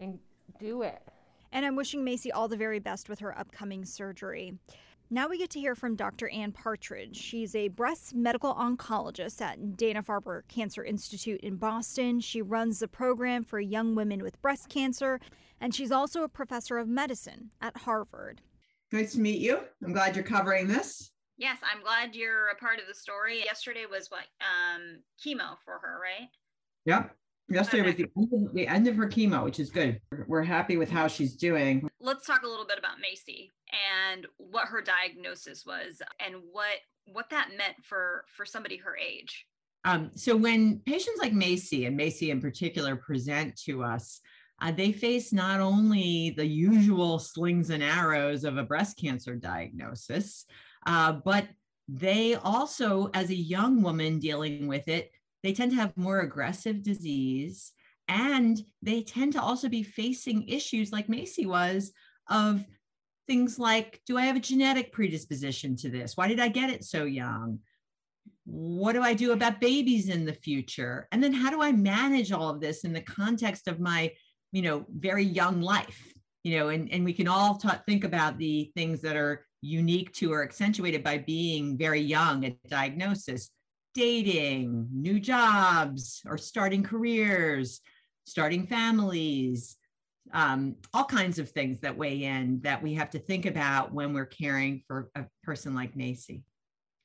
and 0.00 0.18
do 0.58 0.82
it. 0.82 1.02
And 1.52 1.66
I'm 1.66 1.76
wishing 1.76 2.02
Macee 2.02 2.30
all 2.34 2.48
the 2.48 2.56
very 2.56 2.78
best 2.78 3.10
with 3.10 3.18
her 3.18 3.38
upcoming 3.38 3.84
surgery. 3.84 4.54
Now 5.12 5.28
we 5.28 5.36
get 5.36 5.50
to 5.50 5.60
hear 5.60 5.74
from 5.74 5.94
Dr. 5.94 6.30
Ann 6.30 6.52
Partridge. 6.52 7.18
She's 7.18 7.54
a 7.54 7.68
breast 7.68 8.14
medical 8.14 8.54
oncologist 8.54 9.42
at 9.42 9.76
Dana 9.76 10.02
Farber 10.02 10.40
Cancer 10.48 10.82
Institute 10.82 11.38
in 11.42 11.56
Boston. 11.56 12.18
She 12.20 12.40
runs 12.40 12.78
the 12.78 12.88
program 12.88 13.44
for 13.44 13.60
young 13.60 13.94
women 13.94 14.22
with 14.22 14.40
breast 14.40 14.70
cancer, 14.70 15.20
and 15.60 15.74
she's 15.74 15.92
also 15.92 16.22
a 16.22 16.30
professor 16.30 16.78
of 16.78 16.88
medicine 16.88 17.50
at 17.60 17.76
Harvard. 17.76 18.40
Nice 18.90 19.12
to 19.12 19.20
meet 19.20 19.42
you. 19.42 19.60
I'm 19.84 19.92
glad 19.92 20.16
you're 20.16 20.24
covering 20.24 20.66
this. 20.66 21.10
Yes, 21.36 21.58
I'm 21.62 21.82
glad 21.82 22.14
you're 22.14 22.48
a 22.48 22.56
part 22.56 22.80
of 22.80 22.86
the 22.88 22.94
story. 22.94 23.44
Yesterday 23.44 23.84
was 23.84 24.10
what 24.10 24.24
um 24.40 25.00
chemo 25.22 25.58
for 25.62 25.78
her, 25.78 26.00
right? 26.00 26.30
Yep. 26.86 27.14
Yesterday 27.52 27.82
was 27.82 27.94
the 27.96 28.08
end, 28.16 28.32
of, 28.32 28.54
the 28.54 28.66
end 28.66 28.88
of 28.88 28.96
her 28.96 29.06
chemo, 29.06 29.44
which 29.44 29.60
is 29.60 29.70
good. 29.70 30.00
We're 30.26 30.42
happy 30.42 30.76
with 30.76 30.90
how 30.90 31.06
she's 31.06 31.36
doing. 31.36 31.88
Let's 32.00 32.26
talk 32.26 32.42
a 32.42 32.48
little 32.48 32.66
bit 32.66 32.78
about 32.78 32.96
Macee 32.96 33.50
and 34.10 34.26
what 34.38 34.68
her 34.68 34.80
diagnosis 34.80 35.66
was 35.66 36.00
and 36.24 36.36
what 36.50 36.78
what 37.06 37.28
that 37.30 37.48
meant 37.56 37.74
for 37.82 38.24
for 38.28 38.46
somebody 38.46 38.76
her 38.76 38.96
age. 38.96 39.46
Um, 39.84 40.12
so 40.14 40.36
when 40.36 40.80
patients 40.86 41.20
like 41.20 41.32
Macee 41.32 41.86
and 41.86 41.98
Macee 41.98 42.30
in 42.30 42.40
particular 42.40 42.96
present 42.96 43.56
to 43.64 43.82
us, 43.82 44.20
uh, 44.60 44.70
they 44.70 44.92
face 44.92 45.32
not 45.32 45.60
only 45.60 46.30
the 46.36 46.46
usual 46.46 47.18
slings 47.18 47.70
and 47.70 47.82
arrows 47.82 48.44
of 48.44 48.56
a 48.56 48.62
breast 48.62 48.96
cancer 48.96 49.34
diagnosis, 49.34 50.46
uh, 50.86 51.12
but 51.24 51.48
they 51.88 52.36
also, 52.36 53.10
as 53.12 53.30
a 53.30 53.34
young 53.34 53.82
woman 53.82 54.20
dealing 54.20 54.68
with 54.68 54.86
it, 54.86 55.10
they 55.42 55.52
tend 55.52 55.72
to 55.72 55.76
have 55.76 55.96
more 55.96 56.20
aggressive 56.20 56.82
disease 56.82 57.72
and 58.08 58.60
they 58.82 59.02
tend 59.02 59.32
to 59.32 59.42
also 59.42 59.68
be 59.68 59.82
facing 59.82 60.48
issues 60.48 60.92
like 60.92 61.08
Macee 61.08 61.46
was 61.46 61.92
of 62.28 62.64
things 63.26 63.58
like 63.58 64.00
do 64.06 64.18
I 64.18 64.22
have 64.22 64.36
a 64.36 64.40
genetic 64.40 64.92
predisposition 64.92 65.76
to 65.76 65.88
this? 65.88 66.16
Why 66.16 66.28
did 66.28 66.40
I 66.40 66.48
get 66.48 66.70
it 66.70 66.84
so 66.84 67.04
young? 67.04 67.60
What 68.44 68.92
do 68.92 69.02
I 69.02 69.14
do 69.14 69.32
about 69.32 69.60
babies 69.60 70.08
in 70.08 70.24
the 70.24 70.32
future? 70.32 71.08
And 71.12 71.22
then 71.22 71.32
how 71.32 71.50
do 71.50 71.62
I 71.62 71.72
manage 71.72 72.32
all 72.32 72.50
of 72.50 72.60
this 72.60 72.84
in 72.84 72.92
the 72.92 73.00
context 73.00 73.68
of 73.68 73.80
my, 73.80 74.12
you 74.50 74.62
know, 74.62 74.84
very 74.90 75.24
young 75.24 75.60
life? 75.60 76.12
You 76.42 76.58
know, 76.58 76.68
and, 76.70 76.90
and 76.92 77.04
we 77.04 77.12
can 77.12 77.28
all 77.28 77.56
ta- 77.56 77.82
think 77.86 78.02
about 78.02 78.36
the 78.36 78.72
things 78.74 79.00
that 79.02 79.16
are 79.16 79.46
unique 79.60 80.12
to 80.14 80.32
or 80.32 80.42
accentuated 80.42 81.04
by 81.04 81.18
being 81.18 81.78
very 81.78 82.00
young 82.00 82.44
at 82.44 82.60
diagnosis 82.68 83.50
dating, 83.94 84.88
new 84.92 85.20
jobs, 85.20 86.22
or 86.26 86.38
starting 86.38 86.82
careers, 86.82 87.80
starting 88.24 88.66
families, 88.66 89.76
um, 90.32 90.76
all 90.94 91.04
kinds 91.04 91.38
of 91.38 91.50
things 91.50 91.80
that 91.80 91.96
weigh 91.96 92.24
in 92.24 92.60
that 92.62 92.82
we 92.82 92.94
have 92.94 93.10
to 93.10 93.18
think 93.18 93.46
about 93.46 93.92
when 93.92 94.12
we're 94.12 94.26
caring 94.26 94.82
for 94.86 95.10
a 95.14 95.24
person 95.42 95.74
like 95.74 95.96
Macee. 95.96 96.42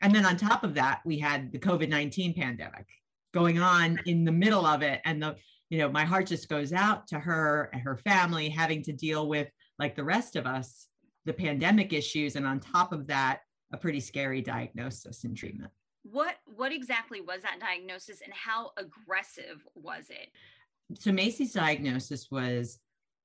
And 0.02 0.14
then 0.14 0.26
on 0.26 0.38
top 0.38 0.64
of 0.64 0.76
that, 0.76 1.02
we 1.06 1.18
had 1.18 1.52
the 1.52 1.60
COVID 1.60 1.90
19 1.90 2.34
pandemic 2.36 2.86
going 3.34 3.60
on 3.60 4.00
in 4.06 4.24
the 4.24 4.32
middle 4.32 4.66
of 4.66 4.82
it. 4.82 5.02
And 5.06 5.22
the, 5.22 5.36
you 5.70 5.80
know, 5.80 5.90
my 5.90 6.06
heart 6.06 6.28
just 6.28 6.48
goes 6.48 6.72
out 6.72 7.08
to 7.08 7.20
her 7.20 7.70
and 7.74 7.82
her 7.82 7.98
family 7.98 8.50
having 8.50 8.84
to 8.84 8.94
deal 8.94 9.28
with, 9.28 9.48
like 9.80 9.96
the 9.96 10.04
rest 10.04 10.36
of 10.36 10.46
us, 10.46 10.88
the 11.26 11.34
pandemic 11.34 11.94
issues. 11.94 12.36
And 12.36 12.48
on 12.48 12.60
top 12.60 12.94
of 12.94 13.08
that, 13.08 13.40
a 13.74 13.78
pretty 13.78 14.00
scary 14.00 14.42
diagnosis 14.42 15.24
and 15.24 15.36
treatment. 15.36 15.72
What 16.12 16.36
what 16.46 16.72
exactly 16.72 17.22
was 17.22 17.42
that 17.42 17.60
diagnosis 17.60 18.22
and 18.22 18.34
how 18.34 18.72
aggressive 18.78 19.66
was 19.76 20.06
it? 20.10 20.30
So 21.00 21.12
Macee's 21.12 21.54
diagnosis 21.54 22.30
was 22.32 22.80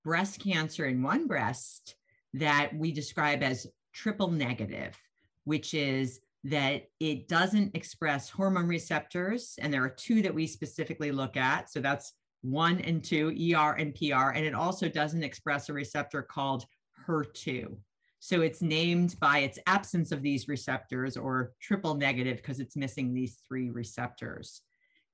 breast 0.04 0.40
cancer 0.40 0.86
in 0.86 1.02
one 1.02 1.26
breast 1.26 1.96
that 2.34 2.70
we 2.74 2.92
describe 2.92 3.42
as 3.42 3.66
triple 3.92 4.30
negative, 4.30 4.98
which 5.44 5.74
is 5.74 6.20
that 6.44 6.88
it 6.98 7.28
doesn't 7.28 7.76
express 7.76 8.28
hormone 8.28 8.66
receptors. 8.66 9.54
And 9.60 9.72
there 9.72 9.84
are 9.84 9.88
two 9.88 10.22
that 10.22 10.34
we 10.34 10.46
specifically 10.46 11.12
look 11.12 11.36
at. 11.36 11.70
So 11.70 11.80
that's 11.80 12.14
one 12.40 12.80
and 12.80 13.02
two, 13.04 13.28
ER 13.28 13.74
and 13.74 13.94
PR. 13.94 14.30
And 14.30 14.44
it 14.44 14.54
also 14.54 14.88
doesn't 14.88 15.22
express 15.22 15.68
a 15.68 15.72
receptor 15.72 16.22
called 16.22 16.64
HER2. 17.06 17.76
So 18.24 18.40
it's 18.40 18.62
named 18.62 19.16
by 19.18 19.38
its 19.38 19.58
absence 19.66 20.12
of 20.12 20.22
these 20.22 20.46
receptors 20.46 21.16
or 21.16 21.54
triple 21.60 21.96
negative 21.96 22.36
because 22.36 22.60
it's 22.60 22.76
missing 22.76 23.12
these 23.12 23.40
three 23.48 23.68
receptors. 23.70 24.60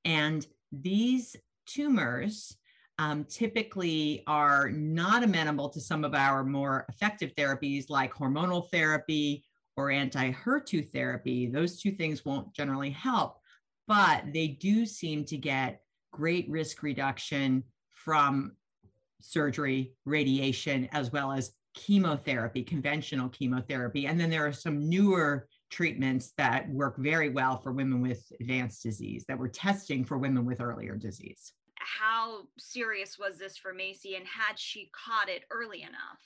And 0.05 0.47
these 0.73 1.35
tumors 1.65 2.55
um, 2.99 3.25
typically 3.25 4.25
are 4.27 4.69
not 4.69 5.25
amenable 5.25 5.71
to 5.71 5.81
some 5.81 6.05
of 6.05 6.15
our 6.15 6.45
more 6.45 6.85
effective 6.91 7.35
therapies 7.35 7.89
like 7.89 8.13
hormonal 8.13 8.69
therapy 8.71 9.43
or 9.79 9.91
anti 9.91 10.31
HER2 10.31 10.93
therapy. 10.93 11.47
Those 11.47 11.81
two 11.81 11.93
things 11.93 12.27
won't 12.27 12.53
generally 12.53 12.91
help, 12.91 13.39
but 13.87 14.25
they 14.35 14.49
do 14.49 14.85
seem 14.85 15.25
to 15.25 15.39
get 15.39 15.81
great 16.13 16.47
risk 16.51 16.83
reduction 16.83 17.65
from 17.89 18.53
surgery, 19.23 19.95
radiation, 20.05 20.91
as 20.93 21.11
well 21.11 21.33
as 21.33 21.53
chemotherapy, 21.79 22.63
conventional 22.63 23.29
chemotherapy. 23.31 24.07
And 24.07 24.21
then 24.21 24.29
there 24.29 24.47
are 24.47 24.53
some 24.53 24.89
newer 24.89 25.49
treatments 25.71 26.33
that 26.37 26.69
work 26.69 26.97
very 26.99 27.31
well 27.31 27.59
for 27.59 27.73
women 27.73 28.03
with 28.03 28.31
advanced 28.41 28.83
disease 28.83 29.25
that 29.29 29.39
we're 29.39 29.49
testing 29.49 30.05
for 30.05 30.19
women 30.19 30.45
with 30.45 30.61
earlier 30.61 30.97
disease 30.97 31.53
how 31.99 32.43
serious 32.59 33.19
was 33.19 33.39
this 33.39 33.57
for 33.57 33.73
Macee 33.73 34.17
and 34.17 34.27
had 34.27 34.59
she 34.59 34.91
caught 34.93 35.29
it 35.29 35.45
early 35.51 35.83
enough? 35.83 36.21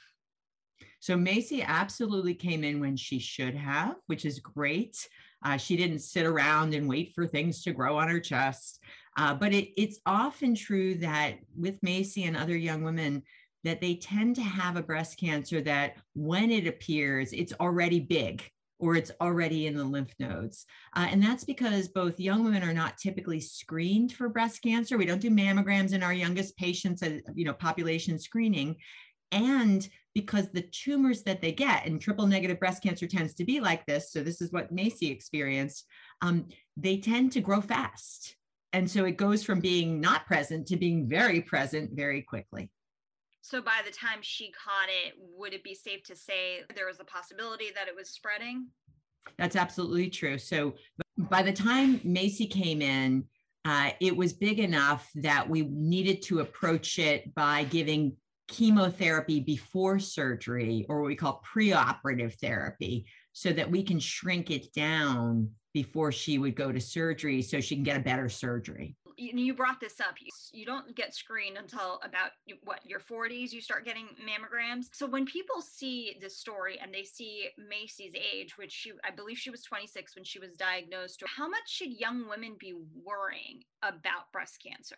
So 1.01 1.17
Macee 1.17 1.65
absolutely 1.65 2.35
came 2.35 2.65
in 2.65 2.81
when 2.81 2.97
she 2.97 3.19
should 3.19 3.55
have, 3.55 3.97
which 4.07 4.25
is 4.25 4.41
great. 4.41 5.09
Uh, 5.45 5.57
she 5.57 5.77
didn't 5.77 6.01
sit 6.01 6.25
around 6.25 6.75
and 6.75 6.89
wait 6.89 7.13
for 7.15 7.27
things 7.27 7.63
to 7.63 7.73
grow 7.73 7.99
on 7.99 8.09
her 8.09 8.21
chest. 8.21 8.81
Uh, 9.17 9.35
but 9.35 9.53
it, 9.53 9.69
it's 9.81 10.01
often 10.07 10.55
true 10.55 10.95
that 10.97 11.35
with 11.57 11.81
Macee 11.83 12.27
and 12.27 12.37
other 12.37 12.57
young 12.57 12.83
women, 12.83 13.23
that 13.65 13.81
they 13.81 13.95
tend 13.95 14.37
to 14.37 14.43
have 14.43 14.77
a 14.77 14.83
breast 14.83 15.19
cancer 15.19 15.61
that 15.63 15.97
when 16.15 16.51
it 16.51 16.67
appears, 16.67 17.33
it's 17.33 17.53
already 17.61 18.01
big 18.01 18.43
or 18.83 18.97
it's 18.97 19.13
already 19.21 19.69
in 19.69 19.77
the 19.77 19.85
lymph 19.85 20.13
nodes. 20.19 20.67
Uh, 20.97 21.07
and 21.09 21.23
that's 21.23 21.45
because 21.45 21.87
both 21.87 22.19
young 22.19 22.43
women 22.43 22.65
are 22.65 22.75
not 22.75 22.99
typically 22.99 23.39
screened 23.39 24.13
for 24.13 24.29
breast 24.29 24.61
cancer. 24.61 24.99
We 24.99 25.07
don't 25.07 25.21
do 25.21 25.31
mammograms 25.31 25.93
in 25.93 26.03
our 26.03 26.13
youngest 26.13 26.57
patients 26.57 27.01
at 27.03 27.23
you 27.35 27.45
know 27.45 27.55
population 27.55 28.19
screening. 28.19 28.77
And 29.31 29.89
because 30.15 30.51
the 30.51 30.63
tumors 30.63 31.23
that 31.23 31.41
they 31.41 31.53
get, 31.53 31.87
and 31.87 32.01
triple 32.01 32.27
negative 32.27 32.59
breast 32.59 32.83
cancer 32.83 33.07
tends 33.07 33.35
to 33.35 33.45
be 33.45 33.61
like 33.61 33.87
this, 33.87 34.13
so 34.13 34.23
this 34.23 34.43
is 34.43 34.53
what 34.53 34.75
Macee 34.75 35.11
experienced, 35.11 35.87
um, 36.21 36.49
they 36.77 36.99
tend 36.99 37.33
to 37.33 37.41
grow 37.41 37.61
fast. 37.61 38.37
And 38.75 38.91
so 38.91 39.05
it 39.05 39.17
goes 39.17 39.45
from 39.45 39.61
being 39.61 40.01
not 40.01 40.27
present 40.27 40.67
to 40.69 40.77
being 40.77 41.09
very 41.09 41.41
present 41.41 41.93
very 41.95 42.21
quickly. 42.21 42.71
So 43.43 43.61
by 43.61 43.81
the 43.85 43.91
time 43.91 44.21
she 44.23 44.53
caught 44.53 44.89
it, 44.89 45.15
would 45.37 45.53
it 45.53 45.65
be 45.65 45.75
safe 45.75 46.05
to 46.05 46.17
say 46.17 46.63
there 46.75 46.87
was 46.87 47.01
a 47.01 47.05
possibility 47.05 47.67
that 47.75 47.89
it 47.89 47.95
was 47.95 48.09
spreading? 48.09 48.69
That's 49.37 49.57
absolutely 49.57 50.11
true. 50.11 50.39
So 50.39 50.75
by 51.19 51.43
the 51.43 51.53
time 51.53 51.99
Macee 52.01 52.51
came 52.51 52.81
in, 52.81 53.25
uh, 53.65 53.91
it 54.01 54.17
was 54.17 54.33
big 54.33 54.61
enough 54.61 55.11
that 55.17 55.49
we 55.49 55.63
needed 55.63 56.23
to 56.23 56.41
approach 56.41 56.99
it 56.99 57.35
by 57.35 57.65
giving 57.65 58.17
chemotherapy 58.49 59.41
before 59.41 59.99
surgery, 59.99 60.87
or 60.89 61.01
what 61.01 61.09
we 61.09 61.17
call 61.17 61.43
preoperative 61.55 62.35
therapy, 62.41 63.07
so 63.33 63.53
that 63.53 63.71
we 63.71 63.83
can 63.83 63.99
shrink 63.99 64.51
it 64.51 64.73
down 64.73 65.51
before 65.75 66.13
she 66.13 66.39
would 66.39 66.55
go 66.55 66.71
to 66.71 66.81
surgery 66.81 67.43
so 67.43 67.61
she 67.61 67.75
can 67.75 67.85
get 67.85 67.97
a 67.97 68.05
better 68.05 68.29
surgery 68.29 68.97
you 69.17 69.55
brought 69.55 69.81
this 69.81 70.01
up 70.01 70.15
you, 70.53 70.65
don't 70.65 70.95
get 70.95 71.15
screened 71.15 71.57
until 71.57 72.01
about 72.05 72.31
what 72.65 72.81
your 72.85 73.01
40s 73.01 73.53
you 73.53 73.61
start 73.61 73.85
getting 73.85 74.09
mammograms? 74.21 74.87
So 74.93 75.07
when 75.07 75.27
people 75.27 75.61
see 75.61 76.17
this 76.21 76.39
story 76.39 76.79
and 76.83 76.93
they 76.93 77.05
see 77.05 77.49
macee's 77.59 78.13
age 78.15 78.57
which 78.57 78.73
she 78.73 78.93
i 79.05 79.11
believe 79.11 79.39
she 79.39 79.51
was 79.51 79.63
26 79.63 80.15
when 80.15 80.25
she 80.25 80.39
was 80.39 80.55
diagnosed 80.55 81.23
how 81.37 81.49
much 81.49 81.63
should 81.67 81.99
young 81.99 82.29
women 82.29 82.57
be 82.59 82.75
worrying 83.05 83.63
about 83.83 84.33
breast 84.33 84.63
cancer? 84.65 84.97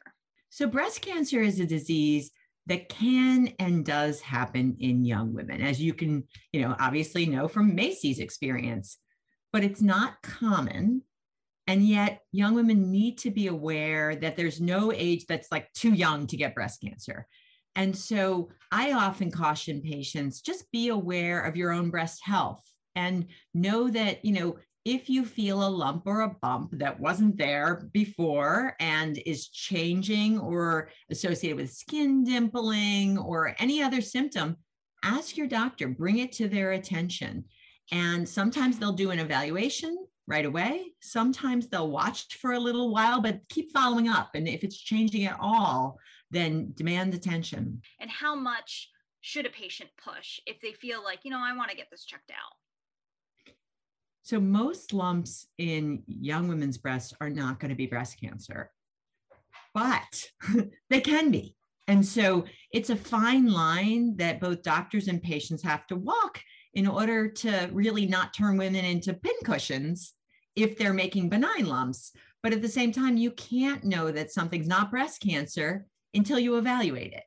So 0.51 0.67
breast 0.67 1.01
cancer 1.01 1.41
is 1.41 1.59
a 1.61 1.67
disease 1.67 2.31
that 2.67 2.89
can 2.89 3.53
and 3.59 3.85
does 3.85 4.21
happen 4.21 4.77
in 4.81 5.05
young 5.05 5.35
women 5.35 5.61
as 5.61 5.81
you 5.81 5.93
can 5.93 6.25
you 6.53 6.63
know 6.63 6.75
obviously 6.79 7.27
know 7.27 7.49
from 7.49 7.75
macee's 7.75 8.19
experience 8.19 8.99
but 9.53 9.65
it's 9.65 9.83
not 9.83 10.23
common 10.23 11.03
and 11.67 11.87
yet, 11.87 12.21
young 12.33 12.55
women 12.55 12.91
need 12.91 13.19
to 13.19 13.31
be 13.31 13.47
aware 13.47 14.15
that 14.17 14.37
there's 14.37 14.61
no 14.61 14.93
age 14.93 15.27
that's 15.27 15.51
like 15.51 15.73
too 15.73 15.93
young 15.93 16.27
to 16.27 16.37
get 16.37 16.55
breast 16.55 16.83
cancer. 16.83 17.27
And 17.77 17.97
so 17.97 18.51
I 18.71 18.93
often 18.93 19.31
caution 19.31 19.81
patients 19.81 20.41
just 20.41 20.71
be 20.71 20.89
aware 20.89 21.41
of 21.43 21.57
your 21.57 21.73
own 21.73 21.91
breast 21.91 22.21
health 22.23 22.63
and 22.95 23.27
know 23.55 23.89
that, 23.89 24.25
you 24.25 24.33
know, 24.33 24.57
if 24.85 25.09
you 25.09 25.25
feel 25.25 25.67
a 25.67 25.69
lump 25.69 26.03
or 26.07 26.21
a 26.21 26.37
bump 26.43 26.71
that 26.73 27.01
wasn't 27.01 27.39
there 27.39 27.89
before 27.95 28.77
and 28.79 29.19
is 29.25 29.49
changing 29.49 30.39
or 30.39 30.91
associated 31.11 31.57
with 31.57 31.73
skin 31.73 32.25
dimpling 32.25 33.17
or 33.25 33.57
any 33.59 33.83
other 33.83 34.03
symptom, 34.03 34.57
ask 35.03 35.37
your 35.37 35.47
doctor, 35.47 35.89
bring 35.89 36.19
it 36.19 36.33
to 36.33 36.49
their 36.49 36.73
attention. 36.73 37.45
And 37.91 38.29
sometimes 38.29 38.79
they'll 38.79 38.93
do 38.93 39.11
an 39.11 39.19
evaluation 39.19 39.97
right 40.27 40.47
away. 40.47 40.93
Sometimes 41.01 41.69
they'll 41.69 41.91
watch 41.91 42.35
for 42.37 42.53
a 42.53 42.61
little 42.61 42.93
while, 42.93 43.21
but 43.21 43.41
keep 43.49 43.73
following 43.73 44.09
up. 44.09 44.31
And 44.35 44.49
if 44.49 44.65
it's 44.65 44.79
changing 44.79 45.27
at 45.27 45.39
all, 45.41 45.99
then 46.31 46.73
demand 46.75 47.15
attention. 47.15 47.83
And 48.01 48.11
how 48.11 48.35
much 48.35 48.91
should 49.21 49.47
a 49.47 49.51
patient 49.51 49.91
push 50.03 50.41
if 50.47 50.61
they 50.61 50.73
feel 50.73 51.03
like, 51.03 51.21
you 51.25 51.31
know, 51.31 51.41
I 51.43 51.57
want 51.57 51.71
to 51.71 51.77
get 51.77 51.89
this 51.91 52.05
checked 52.05 52.31
out? 52.31 53.55
So, 54.23 54.41
most 54.41 54.95
lumps 54.95 55.47
in 55.59 56.03
young 56.07 56.49
women's 56.49 56.79
breasts 56.79 57.13
are 57.21 57.29
not 57.29 57.61
going 57.61 57.69
to 57.69 57.75
be 57.75 57.87
breast 57.87 58.19
cancer, 58.19 58.71
but 59.75 60.31
they 60.91 61.01
can 61.01 61.31
be. 61.31 61.57
And 61.89 62.05
so, 62.05 62.47
it's 62.73 62.89
a 62.89 62.97
fine 62.97 63.53
line 63.53 64.17
that 64.17 64.41
both 64.41 64.63
doctors 64.63 65.09
and 65.09 65.23
patients 65.23 65.63
have 65.63 65.87
to 65.89 65.97
walk 65.97 66.41
in 66.75 66.87
order 66.87 67.29
to 67.29 67.69
really 67.73 68.07
not 68.07 68.35
turn 68.35 68.57
women 68.57 68.85
into 68.85 69.15
pincushions 69.15 70.13
if 70.57 70.77
they're 70.77 70.93
making 70.93 71.29
benign 71.29 71.67
lumps. 71.67 72.13
But 72.43 72.53
at 72.53 72.63
the 72.63 72.69
same 72.69 72.93
time, 72.93 73.17
you 73.17 73.31
can't 73.31 73.85
know 73.85 74.11
that 74.11 74.31
something's 74.31 74.69
not 74.69 74.91
breast 74.91 75.23
cancer 75.23 75.87
until 76.13 76.39
you 76.39 76.57
evaluate 76.57 77.13
it. 77.13 77.25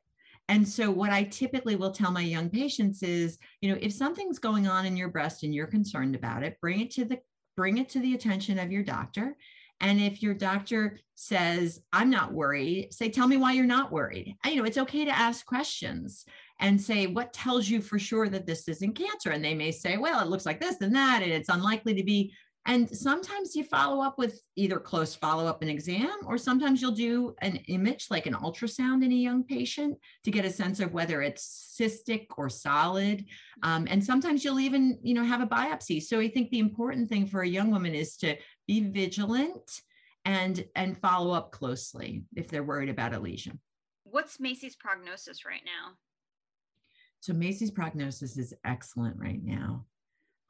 And 0.50 0.66
so, 0.66 0.90
what 0.90 1.10
I 1.10 1.24
typically 1.24 1.76
will 1.76 1.90
tell 1.90 2.10
my 2.10 2.22
young 2.22 2.48
patients 2.48 3.02
is, 3.02 3.38
you 3.60 3.70
know, 3.70 3.78
if 3.82 3.92
something's 3.92 4.38
going 4.38 4.66
on 4.66 4.86
in 4.86 4.96
your 4.96 5.08
breast 5.08 5.42
and 5.42 5.54
you're 5.54 5.66
concerned 5.66 6.14
about 6.14 6.42
it, 6.42 6.58
bring 6.60 6.80
it 6.80 6.90
to 6.92 7.04
the 7.04 7.18
bring 7.56 7.78
it 7.78 7.88
to 7.90 7.98
the 8.00 8.14
attention 8.14 8.58
of 8.58 8.72
your 8.72 8.82
doctor. 8.82 9.36
And 9.80 10.00
if 10.00 10.22
your 10.22 10.34
doctor 10.34 10.98
says, 11.14 11.80
I'm 11.92 12.10
not 12.10 12.32
worried, 12.32 12.92
say, 12.92 13.10
tell 13.10 13.28
me 13.28 13.36
why 13.36 13.52
you're 13.52 13.64
not 13.64 13.92
worried. 13.92 14.36
you 14.44 14.56
know, 14.56 14.64
it's 14.64 14.78
okay 14.78 15.04
to 15.04 15.10
ask 15.10 15.44
questions 15.46 16.24
and 16.60 16.80
say, 16.80 17.06
what 17.06 17.32
tells 17.32 17.68
you 17.68 17.80
for 17.80 17.98
sure 17.98 18.28
that 18.28 18.46
this 18.46 18.68
isn't 18.68 18.94
cancer? 18.94 19.30
And 19.30 19.44
they 19.44 19.54
may 19.54 19.70
say, 19.70 19.96
well, 19.96 20.20
it 20.20 20.28
looks 20.28 20.46
like 20.46 20.60
this 20.60 20.80
and 20.80 20.94
that, 20.94 21.22
and 21.22 21.32
it's 21.32 21.48
unlikely 21.48 21.94
to 21.94 22.02
be. 22.02 22.32
And 22.66 22.88
sometimes 22.90 23.56
you 23.56 23.64
follow 23.64 24.02
up 24.02 24.18
with 24.18 24.42
either 24.56 24.78
close 24.78 25.14
follow 25.14 25.46
up 25.46 25.62
and 25.62 25.70
exam, 25.70 26.12
or 26.26 26.36
sometimes 26.36 26.82
you'll 26.82 26.90
do 26.90 27.34
an 27.40 27.56
image 27.68 28.08
like 28.10 28.26
an 28.26 28.34
ultrasound 28.34 29.02
in 29.02 29.10
a 29.10 29.14
young 29.14 29.42
patient 29.42 29.96
to 30.24 30.30
get 30.30 30.44
a 30.44 30.50
sense 30.50 30.78
of 30.78 30.92
whether 30.92 31.22
it's 31.22 31.74
cystic 31.80 32.26
or 32.36 32.50
solid. 32.50 33.24
Um, 33.62 33.86
and 33.88 34.04
sometimes 34.04 34.44
you'll 34.44 34.60
even, 34.60 34.98
you 35.02 35.14
know, 35.14 35.24
have 35.24 35.40
a 35.40 35.46
biopsy. 35.46 36.02
So 36.02 36.20
I 36.20 36.28
think 36.28 36.50
the 36.50 36.58
important 36.58 37.08
thing 37.08 37.26
for 37.26 37.40
a 37.40 37.48
young 37.48 37.70
woman 37.70 37.94
is 37.94 38.16
to 38.18 38.36
be 38.66 38.80
vigilant 38.80 39.80
and 40.24 40.64
and 40.74 40.98
follow 40.98 41.32
up 41.32 41.52
closely 41.52 42.24
if 42.36 42.48
they're 42.48 42.62
worried 42.62 42.90
about 42.90 43.14
a 43.14 43.18
lesion 43.18 43.58
What's 44.04 44.40
Macee's 44.40 44.74
prognosis 44.74 45.44
right 45.44 45.62
now? 45.64 45.94
So 47.20 47.32
Macee's 47.32 47.70
prognosis 47.70 48.36
is 48.36 48.54
excellent 48.64 49.16
right 49.18 49.42
now. 49.42 49.86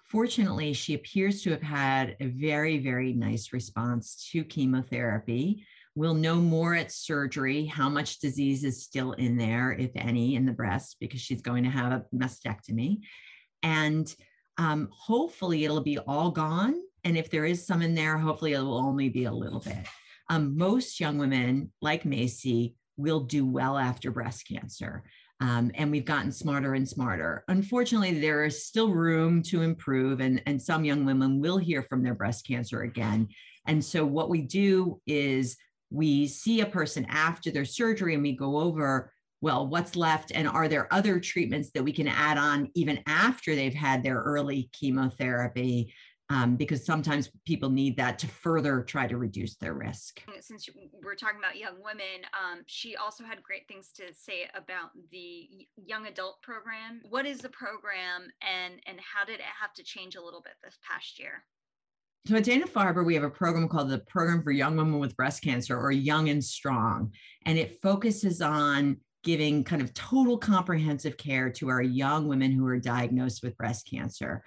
Fortunately, 0.05 0.73
she 0.73 0.95
appears 0.95 1.43
to 1.43 1.51
have 1.51 1.63
had 1.63 2.17
a 2.21 2.27
very, 2.27 2.79
very 2.79 3.13
nice 3.13 3.53
response 3.53 4.29
to 4.33 4.43
chemotherapy. 4.43 5.67
We'll 5.95 6.15
know 6.15 6.37
more 6.37 6.75
at 6.75 6.93
surgery 6.93 7.67
how 7.67 7.89
much 7.89 8.21
disease 8.21 8.65
is 8.65 8.83
still 8.83 9.13
in 9.13 9.37
there, 9.37 9.73
if 9.73 9.91
any, 9.97 10.37
in 10.37 10.47
the 10.47 10.53
breast, 10.53 10.97
because 11.01 11.21
she's 11.21 11.43
going 11.43 11.65
to 11.65 11.71
have 11.71 11.93
a 11.93 12.05
mastectomy. 12.15 13.01
And 13.63 14.15
um, 14.57 14.89
hopefully, 14.93 15.65
it'll 15.65 15.83
be 15.83 15.99
all 15.99 16.31
gone. 16.31 16.75
And 17.05 17.19
if 17.19 17.31
there 17.31 17.45
is 17.45 17.67
some 17.67 17.83
in 17.83 17.95
there, 17.95 18.17
hopefully, 18.17 18.53
it 18.53 18.61
will 18.61 18.79
only 18.79 19.09
be 19.09 19.25
a 19.25 19.33
little 19.33 19.61
bit. 19.61 19.87
Um, 20.31 20.57
most 20.57 21.01
young 21.01 21.19
women, 21.19 21.73
like 21.83 22.05
Macy, 22.05 22.77
will 22.97 23.21
do 23.21 23.47
well 23.47 23.77
after 23.77 24.11
breast 24.11 24.47
cancer. 24.49 25.05
Um, 25.41 25.71
and 25.75 25.91
we've 25.91 26.05
gotten 26.05 26.33
smarter 26.33 26.75
and 26.75 26.89
smarter. 26.89 27.45
Unfortunately, 27.49 28.21
there 28.21 28.45
is 28.45 28.67
still 28.67 28.93
room 28.93 29.43
to 29.45 29.63
improve, 29.63 30.21
and, 30.21 30.43
and 30.47 30.61
some 30.61 30.85
young 30.85 31.05
women 31.05 31.41
will 31.41 31.59
hear 31.59 31.83
from 31.83 32.03
their 32.03 32.15
breast 32.15 32.47
cancer 32.47 32.83
again. 32.83 33.29
And 33.67 33.85
so, 33.85 34.05
what 34.05 34.31
we 34.31 34.43
do 34.43 35.01
is 35.07 35.57
we 35.91 36.27
see 36.27 36.61
a 36.61 36.67
person 36.67 37.07
after 37.09 37.51
their 37.51 37.65
surgery 37.65 38.15
and 38.15 38.23
we 38.23 38.33
go 38.33 38.59
over, 38.59 39.13
well, 39.41 39.69
what's 39.69 39.95
left, 39.95 40.33
and 40.35 40.49
are 40.49 40.67
there 40.67 40.93
other 40.93 41.21
treatments 41.21 41.71
that 41.71 41.85
we 41.85 41.93
can 41.93 42.09
add 42.09 42.37
on 42.37 42.71
even 42.75 43.01
after 43.07 43.55
they've 43.55 43.75
had 43.75 44.03
their 44.03 44.19
early 44.19 44.69
chemotherapy 44.73 45.95
um, 46.31 46.57
because 46.57 46.85
sometimes 46.85 47.31
people 47.47 47.71
need 47.71 47.97
that 47.97 48.19
to 48.19 48.27
further 48.27 48.83
try 48.83 49.07
to 49.07 49.17
reduce 49.17 49.57
their 49.57 49.75
risk. 49.75 50.23
Since 50.41 50.69
we're 51.03 51.15
talking 51.15 51.39
about 51.39 51.57
young 51.57 51.83
women, 51.83 52.27
um, 52.33 52.63
she 52.67 52.97
also 52.97 53.25
had 53.25 53.43
great 53.43 53.67
things 53.67 53.91
to 53.97 54.05
say 54.15 54.49
about 54.55 54.91
the 55.11 55.49
young 55.77 56.07
adult 56.07 56.43
program. 56.43 57.01
What 57.09 57.27
is 57.27 57.39
the 57.39 57.49
program 57.49 58.31
and, 58.43 58.75
and 58.87 58.99
how 59.01 59.25
did 59.25 59.41
it 59.41 59.47
have 59.61 59.73
to 59.75 59.83
change 59.83 60.17
a 60.17 60.23
little 60.23 60.43
bit 60.43 60.55
this 60.63 60.79
past 60.87 61.19
year? 61.19 61.45
So 62.27 62.37
at 62.37 62.45
Dana 62.45 62.67
Farber, 62.67 63.07
we 63.07 63.15
have 63.15 63.25
a 63.25 63.31
program 63.31 63.69
called 63.69 63.89
the 63.89 64.01
Program 64.01 64.43
for 64.43 64.51
Young 64.51 64.77
Women 64.77 64.99
with 64.99 65.17
Breast 65.17 65.43
Cancer 65.43 65.81
or 65.81 65.91
Young 65.93 66.29
and 66.29 66.45
Strong. 66.45 67.13
And 67.47 67.57
it 67.57 67.81
focuses 67.81 68.43
on 68.43 68.99
giving 69.25 69.65
kind 69.65 69.81
of 69.81 69.95
total 69.95 70.37
comprehensive 70.37 71.17
care 71.17 71.51
to 71.51 71.69
our 71.69 71.81
young 71.81 72.29
women 72.29 72.53
who 72.53 72.67
are 72.67 72.79
diagnosed 72.79 73.43
with 73.43 73.57
breast 73.57 73.89
cancer. 73.91 74.45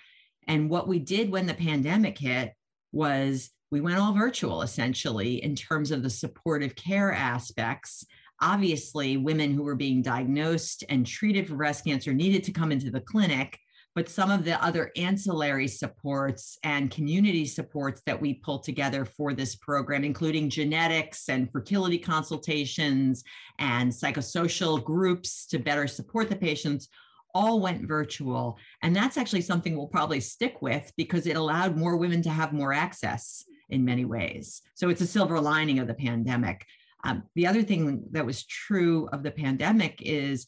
And 0.48 0.70
what 0.70 0.88
we 0.88 1.00
did 1.00 1.32
when 1.32 1.46
the 1.46 1.54
pandemic 1.54 2.18
hit 2.18 2.54
was 2.92 3.52
we 3.72 3.82
went 3.82 3.98
all 3.98 4.14
virtual 4.14 4.62
essentially 4.62 5.44
in 5.44 5.56
terms 5.56 5.92
of 5.92 6.04
the 6.04 6.10
supportive 6.10 6.76
care 6.76 7.14
aspects. 7.14 8.06
Obviously, 8.42 9.18
women 9.18 9.54
who 9.54 9.64
were 9.64 9.76
being 9.76 10.02
diagnosed 10.02 10.84
and 10.90 11.06
treated 11.06 11.48
for 11.48 11.56
breast 11.56 11.86
cancer 11.86 12.14
needed 12.14 12.44
to 12.44 12.52
come 12.52 12.72
into 12.72 12.92
the 12.92 13.00
clinic, 13.00 13.58
but 13.94 14.10
some 14.10 14.32
of 14.32 14.44
the 14.44 14.62
other 14.64 14.92
ancillary 14.98 15.68
supports 15.68 16.58
and 16.64 16.92
community 16.92 17.46
supports 17.46 18.02
that 18.06 18.20
we 18.20 18.36
pulled 18.36 18.64
together 18.64 19.06
for 19.06 19.34
this 19.34 19.56
program, 19.56 20.04
including 20.04 20.50
genetics 20.50 21.30
and 21.30 21.52
fertility 21.52 21.98
consultations 21.98 23.24
and 23.60 23.92
psychosocial 23.92 24.84
groups 24.84 25.46
to 25.46 25.60
better 25.60 25.88
support 25.88 26.30
the 26.30 26.36
patients, 26.36 26.88
all 27.34 27.60
went 27.60 27.88
virtual. 27.88 28.58
And 28.82 28.96
that's 28.96 29.17
actually 29.17 29.41
something 29.41 29.76
we'll 29.76 29.88
probably 29.88 30.20
stick 30.20 30.62
with 30.62 30.91
because 30.98 31.28
it 31.28 31.36
allowed 31.36 31.78
more 31.78 31.98
women 31.98 32.22
to 32.24 32.30
have 32.30 32.54
more 32.54 32.74
access 32.74 33.44
in 33.70 33.86
many 33.86 34.06
ways. 34.06 34.62
So 34.76 34.89
it's 34.89 35.02
a 35.02 35.08
silver 35.08 35.39
lining 35.39 35.80
of 35.80 35.88
the 35.88 35.94
pandemic. 35.94 36.65
Um, 37.04 37.24
the 37.36 37.48
other 37.48 37.63
thing 37.63 38.04
that 38.12 38.26
was 38.26 38.46
true 38.46 39.08
of 39.12 39.24
the 39.24 39.32
pandemic 39.32 40.02
is 40.02 40.46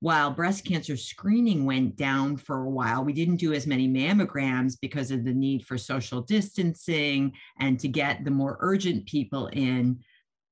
while 0.00 0.30
breast 0.30 0.64
cancer 0.64 0.96
screening 0.96 1.64
went 1.64 1.96
down 1.96 2.36
for 2.36 2.62
a 2.62 2.70
while, 2.70 3.02
we 3.02 3.14
didn't 3.14 3.36
do 3.36 3.54
as 3.54 3.66
many 3.66 3.88
mammograms 3.88 4.74
because 4.80 5.10
of 5.10 5.24
the 5.24 5.32
need 5.32 5.64
for 5.64 5.78
social 5.78 6.20
distancing 6.20 7.32
and 7.58 7.80
to 7.80 7.88
get 7.88 8.24
the 8.24 8.30
more 8.30 8.58
urgent 8.60 9.06
people 9.06 9.46
in 9.48 9.98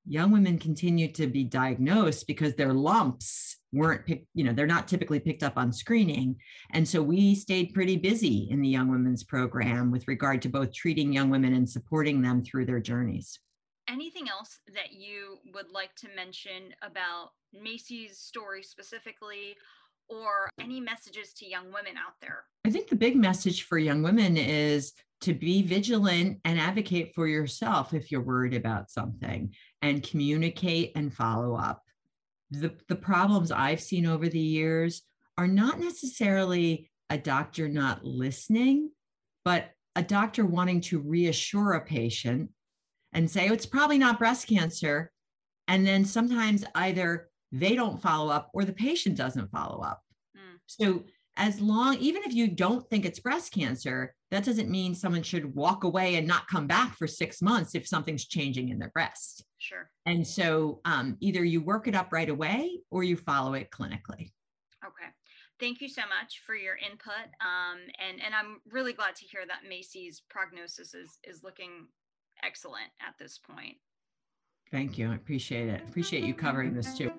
young 0.07 0.31
women 0.31 0.59
continue 0.59 1.11
to 1.13 1.27
be 1.27 1.45
diagnosed 1.45 2.27
because 2.27 2.55
their 2.55 2.73
lumps 2.73 3.57
weren't 3.73 4.07
picked, 4.07 4.27
you 4.35 4.45
know, 4.45 4.53
they're 4.53 4.67
not 4.67 4.87
typically 4.87 5.19
picked 5.19 5.43
up 5.43 5.57
on 5.57 5.73
screening. 5.73 6.37
And 6.73 6.87
so 6.87 7.03
we 7.03 7.35
stayed 7.35 7.75
pretty 7.75 7.97
busy 7.97 8.49
in 8.51 8.61
the 8.61 8.69
Young 8.69 8.89
Women's 8.89 9.25
Program 9.25 9.91
with 9.91 10.07
regard 10.07 10.43
to 10.43 10.49
both 10.49 10.73
treating 10.73 11.13
young 11.13 11.31
women 11.31 11.55
and 11.55 11.69
supporting 11.69 12.23
them 12.23 12.45
through 12.45 12.67
their 12.67 12.81
journeys. 12.81 13.39
Anything 13.89 14.29
else 14.29 14.61
that 14.75 14.93
you 14.93 15.39
would 15.53 15.71
like 15.71 15.95
to 15.97 16.09
mention 16.15 16.75
about 16.83 17.31
Macee's 17.53 18.19
story 18.19 18.63
specifically, 18.63 19.57
or 20.09 20.49
any 20.61 20.81
messages 20.81 21.33
to 21.35 21.49
young 21.49 21.67
women 21.67 21.97
out 21.97 22.15
there? 22.21 22.45
I 22.65 22.71
think 22.71 22.89
the 22.89 22.97
big 22.97 23.17
message 23.17 23.65
for 23.65 23.79
young 23.79 24.03
women 24.03 24.37
is 24.37 24.93
to 25.23 25.33
be 25.33 25.63
vigilant 25.63 26.39
and 26.45 26.61
advocate 26.61 27.13
for 27.15 27.27
yourself 27.27 27.95
if 27.95 28.11
you're 28.11 28.21
worried 28.21 28.55
about 28.55 28.91
something 28.91 29.55
and 29.85 30.03
communicate 30.03 30.93
and 30.97 31.13
follow 31.13 31.55
up. 31.55 31.83
The, 32.51 32.75
the 32.89 32.97
problems 32.97 33.51
I've 33.51 33.81
seen 33.81 34.07
over 34.07 34.29
the 34.29 34.39
years 34.39 35.03
are 35.37 35.49
not 35.49 35.81
necessarily 35.81 36.91
a 37.11 37.19
doctor 37.19 37.69
not 37.69 38.05
listening, 38.05 38.91
but 39.45 39.71
a 39.97 40.03
doctor 40.03 40.45
wanting 40.45 40.81
to 40.83 41.01
reassure 41.01 41.73
a 41.73 41.85
patient 41.85 42.51
and 43.13 43.31
say, 43.31 43.49
oh, 43.49 43.53
it's 43.53 43.67
probably 43.67 43.99
not 43.99 44.19
breast 44.19 44.49
cancer. 44.49 45.13
And 45.69 45.87
then 45.87 46.05
sometimes 46.05 46.65
either 46.75 47.29
they 47.53 47.75
don't 47.75 48.01
follow 48.01 48.33
up 48.33 48.51
or 48.55 48.65
the 48.65 48.73
patient 48.73 49.17
doesn't 49.17 49.51
follow 49.51 49.83
up. 49.83 50.01
Mm. 50.37 50.59
So 50.67 51.05
as 51.37 51.61
long 51.61 51.97
even 51.99 52.23
if 52.25 52.33
you 52.33 52.49
don't 52.49 52.89
think 52.89 53.05
it's 53.05 53.19
breast 53.19 53.53
cancer 53.53 54.15
that 54.31 54.45
doesn't 54.45 54.71
mean 54.71 54.95
someone 54.95 55.23
should 55.23 55.55
walk 55.55 55.85
away 55.85 56.17
and 56.17 56.27
not 56.27 56.47
come 56.49 56.67
back 56.67 56.97
for 56.97 57.07
six 57.07 57.43
months 57.43 57.75
if 57.75 57.87
something's 57.87 58.27
changing 58.27 58.69
in 58.69 58.79
their 58.79 58.91
breast 58.91 59.45
sure. 59.65 59.91
And 60.07 60.27
so 60.27 60.81
um, 60.85 61.17
either 61.21 61.45
you 61.45 61.61
work 61.61 61.89
it 61.89 61.95
up 61.95 62.13
right 62.13 62.29
away 62.29 62.79
or 62.91 63.03
you 63.03 63.17
follow 63.17 63.55
it 63.55 63.71
clinically. 63.71 64.33
Okay. 64.85 65.11
Thank 65.61 65.81
you 65.81 65.89
so 65.89 66.03
much 66.03 66.43
for 66.45 66.55
your 66.55 66.77
input 66.77 67.31
um, 67.41 67.79
and 67.99 68.21
and 68.25 68.35
i'm 68.35 68.61
really 68.71 68.93
glad 68.93 69.15
to 69.15 69.25
hear 69.25 69.43
that 69.47 69.69
macee's 69.69 70.23
prognosis 70.29 70.95
is 70.95 71.19
is 71.23 71.45
looking 71.45 71.87
excellent 72.43 72.91
at 73.01 73.15
this 73.19 73.39
point. 73.39 73.77
Thank 74.71 74.99
you. 74.99 75.13
I 75.13 75.15
appreciate 75.15 75.69
it. 75.69 75.83
Appreciate 75.89 76.25
you 76.25 76.35
covering 76.35 76.75
this 76.75 76.97
too 76.97 77.13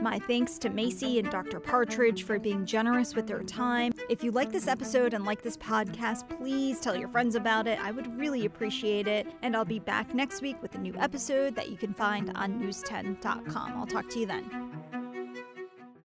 my 0.00 0.18
thanks 0.18 0.58
to 0.58 0.70
Macee 0.70 1.18
and 1.18 1.30
Dr. 1.30 1.60
Partridge 1.60 2.24
for 2.24 2.38
being 2.38 2.64
generous 2.64 3.14
with 3.14 3.26
their 3.26 3.42
time. 3.42 3.92
If 4.08 4.24
you 4.24 4.30
like 4.30 4.50
this 4.50 4.66
episode 4.66 5.14
and 5.14 5.24
like 5.24 5.42
this 5.42 5.56
podcast, 5.56 6.28
please 6.38 6.80
tell 6.80 6.96
your 6.96 7.08
friends 7.08 7.34
about 7.34 7.66
it. 7.66 7.78
I 7.82 7.90
would 7.90 8.18
really 8.18 8.46
appreciate 8.46 9.06
it. 9.06 9.26
And 9.42 9.56
I'll 9.56 9.64
be 9.64 9.78
back 9.78 10.14
next 10.14 10.42
week 10.42 10.60
with 10.62 10.74
a 10.74 10.78
new 10.78 10.94
episode 10.98 11.54
that 11.56 11.70
you 11.70 11.76
can 11.76 11.92
find 11.92 12.32
on 12.34 12.60
news10.com. 12.60 13.72
I'll 13.76 13.86
talk 13.86 14.08
to 14.10 14.20
you 14.20 14.26
then. 14.26 14.99